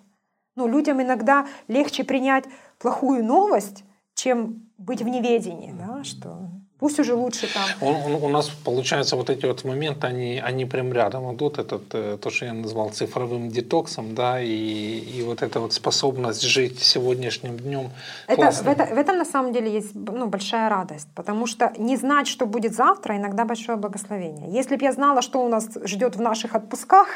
Ну, 0.56 0.70
людям 0.70 1.02
иногда 1.02 1.48
легче 1.68 2.06
принять 2.06 2.46
плохую 2.78 3.26
новость, 3.26 3.84
чем 4.14 4.72
быть 4.78 5.02
в 5.02 5.10
неведении, 5.10 5.76
да, 5.78 6.06
что 6.06 6.50
Пусть 6.80 7.00
уже 7.00 7.14
лучше 7.14 7.48
там. 7.54 7.64
Он, 7.82 7.96
он, 7.96 8.24
у 8.24 8.30
нас, 8.30 8.50
получается, 8.64 9.18
вот 9.18 9.30
эти 9.30 9.46
вот 9.46 9.66
моменты, 9.66 10.08
они, 10.08 10.40
они 10.40 10.66
прям 10.66 10.94
рядом 10.94 11.36
идут. 11.36 11.60
Это 11.60 11.82
э, 11.92 12.18
то, 12.22 12.30
что 12.30 12.46
я 12.46 12.54
назвал 12.54 12.90
цифровым 12.90 13.50
детоксом, 13.50 14.16
да, 14.16 14.42
и, 14.42 14.48
и 14.48 15.22
вот 15.24 15.42
эта 15.42 15.60
вот 15.60 15.74
способность 15.74 16.42
жить 16.42 16.80
сегодняшним 16.80 17.58
днем. 17.58 17.92
Это, 18.28 18.52
в, 18.52 18.68
это, 18.68 18.86
в 18.86 18.98
этом 18.98 19.18
на 19.18 19.26
самом 19.26 19.52
деле 19.52 19.70
есть 19.74 19.94
ну, 19.94 20.28
большая 20.28 20.70
радость, 20.70 21.10
потому 21.16 21.48
что 21.48 21.74
не 21.78 21.98
знать, 21.98 22.28
что 22.28 22.46
будет 22.46 22.74
завтра, 22.74 23.18
иногда 23.18 23.44
большое 23.44 23.78
благословение. 23.78 24.50
Если 24.50 24.78
бы 24.78 24.84
я 24.86 24.94
знала, 24.94 25.22
что 25.22 25.44
у 25.44 25.50
нас 25.50 25.68
ждет 25.84 26.16
в 26.16 26.22
наших 26.22 26.56
отпусках, 26.56 27.08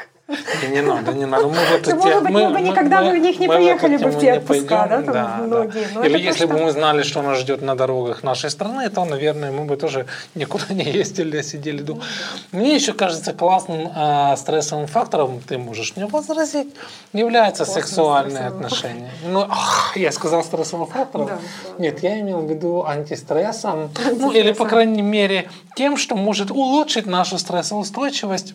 не 0.70 0.80
надо, 0.80 1.12
не 1.12 1.26
надо. 1.26 1.48
Мы 1.48 1.54
вот 1.54 1.80
эти, 1.86 1.94
может 1.94 2.22
быть, 2.22 2.32
мы, 2.32 2.48
мы 2.48 2.54
бы 2.54 2.60
никогда 2.60 3.02
мы, 3.02 3.12
в 3.12 3.18
них 3.18 3.38
не 3.40 3.48
поехали 3.48 3.98
бы 3.98 4.10
в 4.10 4.18
те 4.18 4.34
отпуска, 4.34 4.86
да, 4.88 5.02
там 5.02 5.12
да, 5.12 5.38
многие. 5.42 5.86
Да. 5.94 6.06
Или 6.06 6.18
если 6.18 6.46
бы 6.46 6.58
мы 6.58 6.70
знали, 6.70 7.02
что 7.02 7.22
нас 7.22 7.38
ждет 7.38 7.60
на 7.62 7.74
дорогах 7.74 8.22
нашей 8.22 8.50
страны, 8.50 8.88
то, 8.88 9.04
наверное, 9.04 9.52
мы 9.54 9.64
бы 9.64 9.76
тоже 9.76 10.06
никуда 10.34 10.66
не 10.70 10.84
ездили, 10.84 11.38
а 11.38 11.42
сидели 11.42 11.82
дома. 11.82 12.02
Мне 12.52 12.74
еще 12.74 12.92
кажется 12.92 13.32
классным 13.32 13.90
э, 13.94 14.36
стрессовым 14.36 14.86
фактором, 14.86 15.40
ты 15.40 15.58
можешь 15.58 15.96
мне 15.96 16.06
возразить, 16.06 16.68
является 17.12 17.64
Классным 17.64 17.82
сексуальные 17.82 18.46
отношения. 18.46 19.10
Ну, 19.24 19.46
ах, 19.48 19.96
я 19.96 20.12
сказал 20.12 20.44
стрессовым 20.44 20.86
фактором. 20.86 21.26
Да, 21.26 21.38
да. 21.64 21.82
Нет, 21.82 22.02
я 22.02 22.20
имел 22.20 22.40
в 22.40 22.50
виду 22.50 22.84
антистрессом. 22.84 23.90
Ну, 24.16 24.32
или, 24.32 24.52
по 24.52 24.66
крайней 24.66 25.02
мере, 25.02 25.48
тем, 25.76 25.96
что 25.96 26.16
может 26.16 26.50
улучшить 26.50 27.06
нашу 27.06 27.38
стрессоустойчивость 27.38 28.54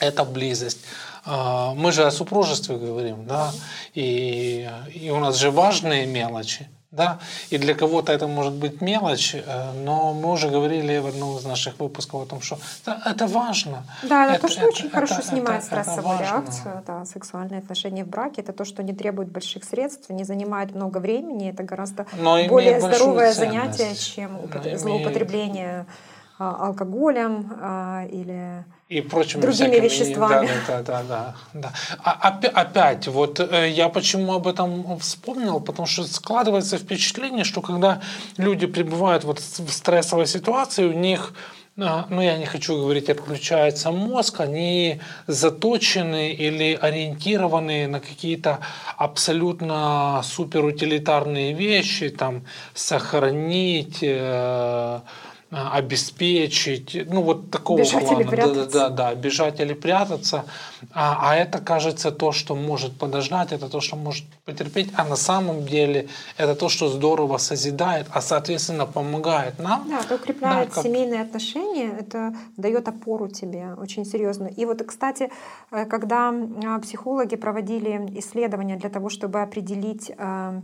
это 0.00 0.24
близость. 0.24 0.78
А, 1.24 1.74
мы 1.74 1.92
же 1.92 2.04
о 2.04 2.10
супружестве 2.10 2.76
говорим, 2.76 3.26
да, 3.26 3.52
и, 3.94 4.68
и 4.94 5.10
у 5.10 5.18
нас 5.18 5.36
же 5.36 5.50
важные 5.50 6.06
мелочи, 6.06 6.68
да, 6.92 7.20
и 7.50 7.58
для 7.58 7.74
кого-то 7.74 8.12
это 8.12 8.26
может 8.26 8.54
быть 8.54 8.80
мелочь, 8.80 9.34
э, 9.34 9.72
но 9.84 10.12
мы 10.12 10.32
уже 10.32 10.48
говорили 10.48 10.98
в 10.98 11.06
одном 11.06 11.38
из 11.38 11.44
наших 11.44 11.78
выпусков 11.78 12.22
о 12.22 12.26
том, 12.26 12.40
что 12.40 12.58
это, 12.82 13.00
это 13.06 13.26
важно. 13.26 13.84
Да, 14.02 14.24
это, 14.24 14.34
это 14.34 14.42
то, 14.42 14.48
что 14.48 14.60
это, 14.60 14.68
очень 14.68 14.86
это, 14.86 14.94
хорошо 14.94 15.14
это, 15.14 15.22
снимает 15.28 15.64
это, 15.64 15.66
стрессовую 15.66 16.14
это 16.16 16.24
реакцию, 16.24 16.82
да, 16.86 17.04
сексуальные 17.04 17.58
отношения 17.58 18.04
в 18.04 18.08
браке, 18.08 18.40
это 18.40 18.52
то, 18.52 18.64
что 18.64 18.82
не 18.82 18.92
требует 18.92 19.28
больших 19.28 19.62
средств, 19.62 20.10
не 20.10 20.24
занимает 20.24 20.74
много 20.74 20.98
времени, 20.98 21.50
это 21.50 21.62
гораздо 21.62 22.06
но 22.18 22.44
более 22.48 22.80
здоровое 22.80 23.32
занятие, 23.32 23.94
чем 23.94 24.40
злоупотребление 24.76 25.86
а, 25.88 26.19
алкоголем 26.40 27.52
а, 27.60 28.06
или 28.10 28.64
и 28.88 29.00
прочими 29.02 29.42
другими 29.42 29.76
веществами. 29.76 30.50
Да, 30.66 30.82
да, 30.82 31.02
да, 31.02 31.34
да, 31.52 31.72
А, 32.02 32.12
опять, 32.32 33.06
вот 33.06 33.38
э, 33.38 33.70
я 33.70 33.88
почему 33.88 34.34
об 34.34 34.48
этом 34.48 34.98
вспомнил, 34.98 35.60
потому 35.60 35.86
что 35.86 36.02
складывается 36.04 36.76
впечатление, 36.76 37.44
что 37.44 37.60
когда 37.60 38.00
люди 38.36 38.66
пребывают 38.66 39.22
вот 39.22 39.38
в 39.38 39.70
стрессовой 39.70 40.26
ситуации, 40.26 40.84
у 40.84 40.92
них 40.92 41.32
а, 41.78 42.06
ну, 42.10 42.20
я 42.20 42.36
не 42.36 42.46
хочу 42.46 42.76
говорить, 42.76 43.08
отключается 43.08 43.90
мозг, 43.90 44.40
они 44.40 45.00
заточены 45.26 46.32
или 46.32 46.78
ориентированы 46.80 47.86
на 47.86 48.00
какие-то 48.00 48.58
абсолютно 48.96 50.20
суперутилитарные 50.24 51.52
вещи, 51.52 52.10
там, 52.10 52.42
сохранить, 52.74 54.02
э, 54.02 54.18
а, 54.20 55.02
обеспечить, 55.50 56.96
ну 57.10 57.22
вот 57.22 57.50
такого 57.50 57.78
бежать 57.78 58.06
плана, 58.06 58.20
или 58.20 58.28
прятаться. 58.28 58.70
да, 58.70 58.88
да, 58.88 59.10
да, 59.10 59.14
бежать 59.14 59.58
или 59.60 59.72
прятаться, 59.74 60.44
а, 60.92 61.30
а 61.30 61.36
это 61.36 61.58
кажется 61.58 62.12
то, 62.12 62.30
что 62.30 62.54
может 62.54 62.96
подождать, 62.96 63.50
это 63.50 63.68
то, 63.68 63.80
что 63.80 63.96
может 63.96 64.24
потерпеть, 64.44 64.92
а 64.96 65.04
на 65.04 65.16
самом 65.16 65.66
деле 65.66 66.08
это 66.36 66.54
то, 66.54 66.68
что 66.68 66.88
здорово 66.88 67.38
созидает, 67.38 68.06
а 68.12 68.22
соответственно 68.22 68.86
помогает 68.86 69.58
нам. 69.58 69.88
Да, 69.88 70.00
это 70.00 70.14
укрепляет 70.14 70.68
да, 70.68 70.74
как... 70.74 70.84
семейные 70.84 71.22
отношения, 71.22 71.96
это 71.98 72.32
дает 72.56 72.86
опору 72.86 73.26
тебе 73.28 73.74
очень 73.74 74.04
серьезно. 74.04 74.46
И 74.46 74.64
вот, 74.64 74.82
кстати, 74.86 75.30
э, 75.72 75.84
когда 75.86 76.32
а, 76.64 76.78
психологи 76.78 77.34
проводили 77.34 78.18
исследования 78.18 78.76
для 78.76 78.88
того, 78.88 79.08
чтобы 79.08 79.42
определить 79.42 80.12
э, 80.16 80.60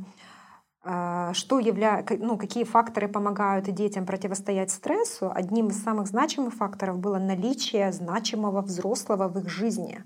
что 1.35 1.59
явля... 1.59 2.05
ну, 2.19 2.39
какие 2.39 2.65
факторы 2.65 3.09
помогают 3.09 3.67
детям 3.75 4.07
противостоять 4.07 4.71
стрессу, 4.71 5.31
одним 5.35 5.69
из 5.69 5.83
самых 5.83 6.07
значимых 6.07 6.55
факторов 6.55 6.99
было 6.99 7.19
наличие 7.19 7.93
значимого 7.93 8.63
взрослого 8.63 9.29
в 9.29 9.39
их 9.39 9.49
жизни, 9.49 10.03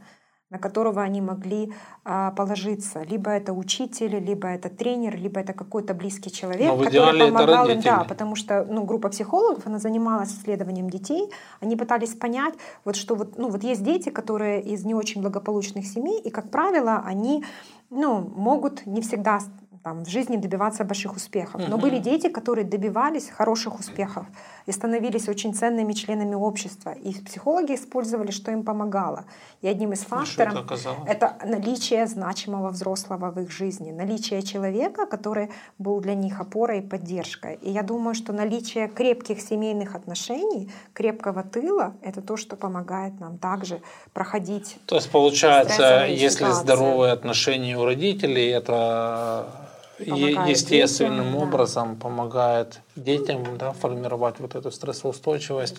на 0.50 0.58
которого 0.58 1.00
они 1.00 1.20
могли 1.20 1.72
а, 2.04 2.32
положиться. 2.32 3.02
Либо 3.02 3.30
это 3.30 3.52
учитель, 3.52 4.18
либо 4.18 4.48
это 4.48 4.68
тренер, 4.68 5.16
либо 5.16 5.40
это 5.40 5.52
какой-то 5.52 5.94
близкий 5.94 6.32
человек, 6.32 6.72
Но 6.76 6.84
который 6.84 7.30
помогал 7.30 7.68
им. 7.68 7.80
Да, 7.80 8.04
потому 8.04 8.34
что 8.34 8.66
ну, 8.68 8.84
группа 8.84 9.08
психологов, 9.10 9.66
она 9.66 9.78
занималась 9.78 10.32
исследованием 10.32 10.90
детей, 10.90 11.30
они 11.60 11.76
пытались 11.76 12.14
понять, 12.14 12.54
вот 12.84 12.96
что 12.96 13.14
вот, 13.14 13.38
ну, 13.38 13.48
вот 13.48 13.62
есть 13.62 13.84
дети, 13.84 14.10
которые 14.10 14.60
из 14.60 14.84
не 14.84 14.94
очень 14.94 15.22
благополучных 15.22 15.86
семей, 15.86 16.20
и, 16.20 16.30
как 16.30 16.50
правило, 16.50 17.02
они 17.04 17.44
ну, 17.90 18.20
могут 18.20 18.86
не 18.86 19.00
всегда 19.02 19.40
там, 19.82 20.04
в 20.04 20.08
жизни 20.08 20.36
добиваться 20.36 20.84
больших 20.84 21.16
успехов. 21.16 21.60
Но 21.68 21.78
были 21.78 21.98
дети, 21.98 22.28
которые 22.28 22.64
добивались 22.64 23.30
хороших 23.30 23.78
успехов 23.80 24.26
и 24.66 24.72
становились 24.72 25.28
очень 25.28 25.54
ценными 25.54 25.92
членами 25.92 26.34
общества. 26.34 26.90
И 26.90 27.14
психологи 27.14 27.74
использовали, 27.74 28.30
что 28.30 28.50
им 28.50 28.62
помогало. 28.62 29.24
И 29.62 29.68
одним 29.68 29.92
из 29.92 30.00
факторов 30.00 30.70
это, 30.70 30.94
это 31.06 31.36
наличие 31.44 32.06
значимого 32.06 32.68
взрослого 32.68 33.30
в 33.30 33.40
их 33.40 33.50
жизни, 33.50 33.90
наличие 33.90 34.42
человека, 34.42 35.06
который 35.06 35.50
был 35.78 36.00
для 36.00 36.14
них 36.14 36.40
опорой 36.40 36.78
и 36.78 36.82
поддержкой. 36.82 37.58
И 37.62 37.70
я 37.70 37.82
думаю, 37.82 38.14
что 38.14 38.32
наличие 38.32 38.88
крепких 38.88 39.40
семейных 39.40 39.94
отношений, 39.94 40.70
крепкого 40.92 41.42
тыла— 41.42 41.94
это 42.02 42.20
то, 42.20 42.36
что 42.36 42.56
помогает 42.56 43.18
нам 43.18 43.38
также 43.38 43.80
проходить. 44.12 44.76
То 44.86 44.96
есть 44.96 45.10
получается, 45.10 46.06
если 46.06 46.44
ситуации. 46.44 46.62
здоровые 46.62 47.12
отношения 47.12 47.78
у 47.78 47.84
родителей, 47.84 48.48
это 48.48 49.69
естественным 50.00 51.32
детям, 51.32 51.36
образом 51.36 51.94
да. 51.94 52.00
помогает 52.00 52.80
детям 52.96 53.58
да, 53.58 53.72
формировать 53.72 54.40
вот 54.40 54.54
эту 54.54 54.70
стрессоустойчивость. 54.70 55.76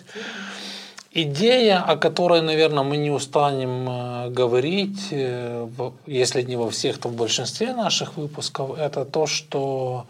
Идея, 1.14 1.82
о 1.82 1.96
которой, 1.96 2.40
наверное, 2.40 2.84
мы 2.84 2.96
не 2.96 3.10
устанем 3.10 3.86
э, 3.86 4.30
говорить, 4.30 5.08
э, 5.10 5.68
если 6.06 6.40
не 6.40 6.56
во 6.56 6.70
всех, 6.70 6.96
то 6.98 7.08
в 7.08 7.14
большинстве 7.14 7.74
наших 7.74 8.16
выпусков, 8.16 8.78
это 8.78 9.04
то, 9.04 9.26
что 9.26 10.06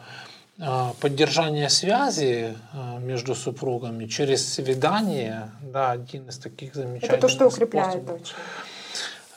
э, 0.59 0.91
поддержание 1.01 1.69
связи 1.71 2.55
между 3.01 3.35
супругами 3.35 4.07
через 4.07 4.55
свидание, 4.55 5.51
да, 5.61 5.91
один 5.91 6.29
из 6.29 6.39
таких 6.39 6.77
замечательных 6.77 7.19
Это 7.19 7.21
то, 7.21 7.29
что 7.29 7.47
укрепляет 7.49 8.05
способов. 8.05 8.21
очень 8.21 8.35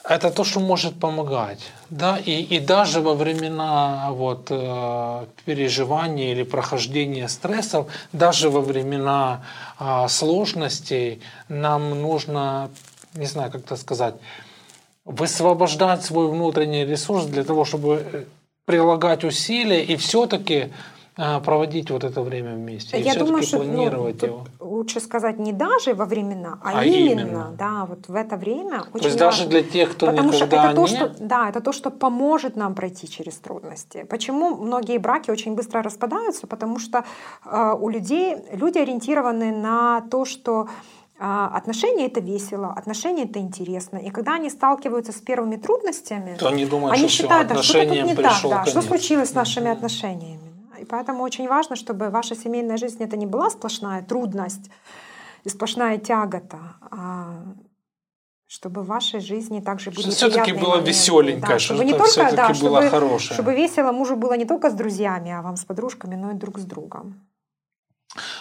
это 0.08 0.30
то, 0.30 0.44
что 0.44 0.60
может 0.60 1.00
помогать. 1.00 1.60
Да? 1.90 2.18
И, 2.18 2.32
и 2.32 2.60
даже 2.60 3.02
во 3.02 3.16
времена 3.16 4.10
вот, 4.12 4.48
э, 4.50 5.26
переживания 5.46 6.32
или 6.32 6.44
прохождения 6.44 7.28
стрессов, 7.28 7.88
даже 8.14 8.50
во 8.50 8.62
времена 8.62 9.44
э, 9.80 10.08
сложностей 10.08 11.22
нам 11.50 12.02
нужно, 12.02 12.70
не 13.14 13.26
знаю, 13.26 13.52
как 13.52 13.62
это 13.62 13.76
сказать, 13.76 14.16
высвобождать 15.06 16.04
свой 16.04 16.28
внутренний 16.30 16.86
ресурс 16.86 17.26
для 17.26 17.44
того, 17.44 17.66
чтобы 17.66 18.04
э, 18.12 18.24
прилагать 18.66 19.24
усилия 19.24 19.84
и 19.84 19.96
все-таки 19.96 20.72
проводить 21.16 21.92
вот 21.92 22.04
это 22.04 22.22
время 22.22 22.56
вместе. 22.56 23.00
Я 23.00 23.16
думаю, 23.16 23.44
что 23.44 23.64
ну, 23.64 23.84
его. 23.84 24.46
лучше 24.60 25.00
сказать 25.00 25.40
не 25.40 25.54
даже 25.54 25.94
во 25.94 26.06
времена, 26.06 26.60
а, 26.62 26.80
а 26.80 26.86
именно, 26.86 27.22
именно, 27.22 27.56
да, 27.58 27.86
вот 27.86 28.08
в 28.08 28.16
это 28.16 28.36
время. 28.36 28.82
То 28.82 28.90
очень 28.94 29.06
есть 29.06 29.20
важно. 29.22 29.46
даже 29.46 29.50
для 29.50 29.64
тех, 29.64 29.92
кто 29.94 30.08
Потому 30.08 30.34
никогда 30.34 30.46
что 30.46 30.56
это 30.56 30.68
не... 30.70 30.76
то, 30.76 30.88
что, 30.88 31.24
да, 31.24 31.50
это 31.50 31.62
то, 31.62 31.72
что 31.72 31.90
поможет 31.90 32.56
нам 32.56 32.76
пройти 32.76 33.08
через 33.08 33.36
трудности. 33.36 34.06
Почему 34.10 34.56
многие 34.56 34.98
браки 34.98 35.32
очень 35.32 35.56
быстро 35.56 35.82
распадаются? 35.82 36.48
Потому 36.48 36.80
что 36.80 37.06
э, 37.46 37.74
у 37.80 37.90
людей 37.90 38.38
люди 38.52 38.78
ориентированы 38.78 39.52
на 39.52 40.02
то, 40.12 40.26
что 40.26 40.68
а, 41.18 41.48
Отношения 41.56 42.08
это 42.08 42.20
весело, 42.20 42.74
отношения 42.74 43.24
это 43.24 43.40
интересно. 43.40 43.98
И 43.98 44.10
когда 44.10 44.36
они 44.36 44.50
сталкиваются 44.50 45.14
с 45.14 45.22
первыми 45.22 45.56
трудностями, 45.56 46.36
то 46.38 46.50
они 46.50 46.66
думают, 46.66 46.98
они 46.98 47.08
что 47.08 47.24
считают, 47.24 47.48
да, 47.48 47.64
что-то 47.64 47.88
тут 47.88 48.04
не 48.04 48.16
так, 48.16 48.36
да, 48.44 48.66
что 48.66 48.82
случилось 48.82 49.30
с 49.30 49.34
нашими 49.34 49.72
отношениями. 49.72 50.45
И 50.86 50.88
поэтому 50.88 51.24
очень 51.24 51.48
важно, 51.48 51.76
чтобы 51.76 52.10
ваша 52.10 52.36
семейная 52.36 52.78
жизнь 52.78 53.04
это 53.04 53.18
не 53.18 53.26
была 53.26 53.50
сплошная 53.50 54.04
трудность 54.04 54.70
и 55.44 55.50
сплошная 55.50 55.98
тягота, 55.98 56.60
а 56.92 57.44
чтобы 58.48 58.84
в 58.84 58.86
вашей 58.86 59.20
жизни 59.20 59.62
также 59.62 59.90
были 59.90 60.12
все-таки 60.12 60.54
было 60.54 60.78
веселенько, 60.78 61.48
да, 61.48 61.60
чтобы 61.60 61.86
не 61.86 61.94
только, 61.94 62.36
да, 62.36 62.48
было 62.48 62.54
чтобы, 62.54 62.90
хорошее. 62.90 63.34
чтобы 63.34 63.56
весело 63.56 63.92
мужу 63.92 64.16
было 64.16 64.38
не 64.38 64.46
только 64.46 64.70
с 64.70 64.74
друзьями, 64.74 65.32
а 65.32 65.42
вам 65.42 65.56
с 65.56 65.66
подружками, 65.66 66.16
но 66.16 66.32
и 66.32 66.34
друг 66.36 66.60
с 66.60 66.64
другом. 66.64 67.16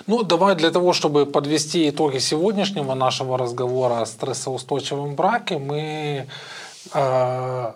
Ну, 0.07 0.22
давай 0.22 0.54
для 0.54 0.70
того, 0.70 0.92
чтобы 0.92 1.24
подвести 1.24 1.88
итоги 1.88 2.18
сегодняшнего 2.18 2.94
нашего 2.94 3.38
разговора 3.38 4.02
о 4.02 4.07
стрессоустойчивом 4.07 5.14
браке, 5.16 5.59
мы, 5.59 6.26
э, 6.94 7.72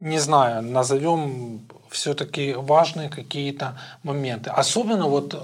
не 0.00 0.18
знаю, 0.18 0.62
назовем 0.62 1.66
все-таки 1.96 2.54
важны 2.54 3.08
какие-то 3.08 3.78
моменты. 4.02 4.50
Особенно 4.50 5.06
вот 5.06 5.34
э, 5.34 5.38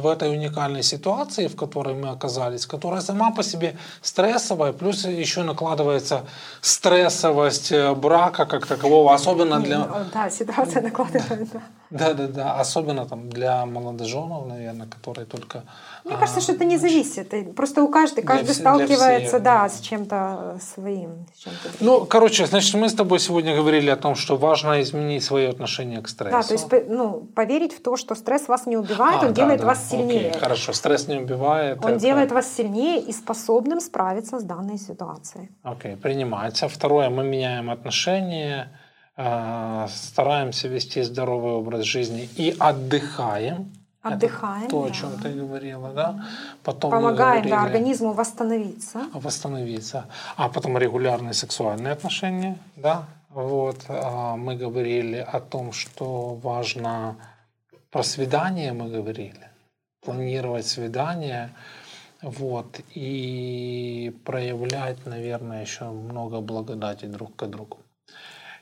в 0.00 0.06
этой 0.06 0.30
уникальной 0.30 0.82
ситуации, 0.82 1.48
в 1.48 1.56
которой 1.56 1.94
мы 1.94 2.10
оказались, 2.10 2.66
которая 2.66 3.00
сама 3.00 3.30
по 3.30 3.42
себе 3.42 3.76
стрессовая, 4.02 4.72
плюс 4.72 5.06
еще 5.06 5.42
накладывается 5.42 6.24
стрессовость 6.60 7.72
э, 7.72 7.94
брака 7.94 8.44
как 8.44 8.66
такового, 8.66 9.14
особенно 9.14 9.60
для... 9.60 9.78
Ну, 9.78 9.86
да, 10.12 10.30
ситуация 10.30 10.82
накладывается. 10.82 11.62
Да, 11.90 12.12
да, 12.12 12.26
да, 12.26 12.60
особенно 12.60 13.06
там 13.06 13.30
для 13.30 13.64
молодоженов, 13.66 14.46
наверное, 14.46 14.86
которые 14.86 15.26
только 15.26 15.62
мне 16.04 16.18
кажется, 16.18 16.42
что 16.42 16.52
это 16.52 16.66
не 16.66 16.76
зависит. 16.76 17.54
Просто 17.56 17.82
у 17.82 17.88
каждого, 17.88 18.26
каждый 18.26 18.44
для, 18.44 18.54
сталкивается, 18.54 19.38
для 19.38 19.38
да, 19.38 19.68
с 19.70 19.80
чем-то 19.80 20.58
своим. 20.60 21.26
С 21.34 21.44
чем 21.44 21.52
ну, 21.80 22.04
короче, 22.04 22.44
значит, 22.44 22.74
мы 22.74 22.90
с 22.90 22.94
тобой 22.94 23.18
сегодня 23.18 23.56
говорили 23.56 23.88
о 23.88 23.96
том, 23.96 24.14
что 24.14 24.36
важно 24.36 24.82
изменить 24.82 25.24
свое 25.24 25.48
отношение 25.94 26.02
к 26.02 26.08
стрессу. 26.08 26.36
Да, 26.36 26.42
то 26.42 26.54
есть, 26.54 26.88
ну, 26.88 27.20
поверить 27.34 27.72
в 27.72 27.82
то, 27.82 27.96
что 27.96 28.14
стресс 28.14 28.48
вас 28.48 28.66
не 28.66 28.76
убивает, 28.76 29.22
а, 29.22 29.26
он 29.26 29.32
да, 29.32 29.42
делает 29.42 29.60
да. 29.60 29.66
вас 29.66 29.90
сильнее. 29.90 30.30
Окей, 30.30 30.40
хорошо, 30.40 30.72
стресс 30.72 31.08
не 31.08 31.16
убивает. 31.16 31.84
Он 31.84 31.92
это... 31.92 32.00
делает 32.00 32.32
вас 32.32 32.52
сильнее 32.52 33.00
и 33.00 33.12
способным 33.12 33.80
справиться 33.80 34.38
с 34.38 34.42
данной 34.42 34.78
ситуацией. 34.78 35.48
Окей, 35.62 35.96
принимается. 35.96 36.68
Второе, 36.68 37.10
мы 37.10 37.24
меняем 37.24 37.70
отношения 37.70 38.68
э, 39.16 39.86
стараемся 39.88 40.68
вести 40.68 41.02
здоровый 41.02 41.52
образ 41.52 41.84
жизни 41.84 42.28
и 42.36 42.54
отдыхаем. 42.58 43.72
Отдыхаем. 44.02 44.64
Это 44.64 44.70
то, 44.70 44.84
о 44.84 44.90
чем 44.90 45.10
да. 45.16 45.22
ты 45.22 45.30
говорила, 45.30 45.90
да? 45.94 46.26
Потом 46.62 46.90
Помогаем 46.90 47.48
да, 47.48 47.62
организму 47.62 48.12
восстановиться. 48.12 49.00
Восстановиться. 49.14 50.04
А 50.36 50.48
потом 50.48 50.76
регулярные 50.76 51.32
сексуальные 51.32 51.94
отношения, 51.94 52.58
да? 52.76 53.04
Вот. 53.34 53.84
А 53.88 54.36
мы 54.36 54.54
говорили 54.54 55.16
о 55.16 55.40
том, 55.40 55.72
что 55.72 56.34
важно 56.34 57.16
про 57.90 58.02
свидание 58.02 58.72
мы 58.72 58.88
говорили. 58.88 59.50
Планировать 60.00 60.66
свидание. 60.66 61.50
Вот. 62.22 62.80
И 62.94 64.14
проявлять, 64.24 65.04
наверное, 65.06 65.62
еще 65.62 65.84
много 65.84 66.40
благодати 66.40 67.06
друг 67.06 67.34
к 67.34 67.46
другу. 67.46 67.78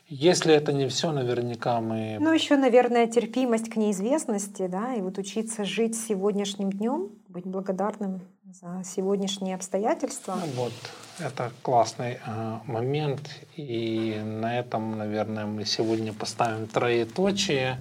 Если 0.09 0.55
это 0.55 0.73
не 0.73 0.89
все, 0.89 1.13
наверняка 1.13 1.81
мы... 1.81 2.19
Ну, 2.21 2.33
еще, 2.33 2.57
наверное, 2.57 3.07
терпимость 3.07 3.71
к 3.71 3.77
неизвестности, 3.77 4.67
да, 4.67 4.95
и 4.95 5.01
вот 5.01 5.19
учиться 5.19 5.65
жить 5.65 5.97
сегодняшним 5.97 6.71
днем, 6.71 7.11
быть 7.29 7.47
благодарным 7.47 8.21
за 8.61 8.83
сегодняшние 8.85 9.55
обстоятельства. 9.55 10.35
Ну, 10.35 10.65
вот, 10.65 10.73
это 11.19 11.53
классный 11.63 12.19
э, 12.25 12.59
момент, 12.67 13.31
и 13.57 14.21
на 14.25 14.59
этом, 14.59 14.99
наверное, 14.99 15.47
мы 15.47 15.65
сегодня 15.65 16.13
поставим 16.13 16.67
троеточие. 16.67 17.79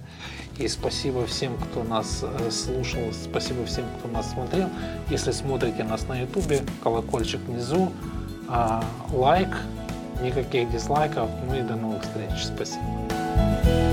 И 0.58 0.68
спасибо 0.68 1.26
всем, 1.26 1.56
кто 1.58 1.82
нас 1.82 2.22
э, 2.22 2.50
слушал, 2.50 3.12
спасибо 3.12 3.64
всем, 3.66 3.84
кто 3.98 4.08
нас 4.08 4.30
смотрел. 4.30 4.68
Если 5.10 5.32
смотрите 5.32 5.84
нас 5.84 6.06
на 6.08 6.20
ютубе, 6.20 6.62
колокольчик 6.82 7.40
внизу, 7.40 7.92
э, 8.48 8.80
лайк, 9.12 9.54
никаких 10.22 10.70
дизлайков. 10.70 11.28
Ну 11.46 11.54
и 11.54 11.62
до 11.62 11.76
новых 11.76 12.02
встреч. 12.02 12.44
Спасибо. 12.44 13.91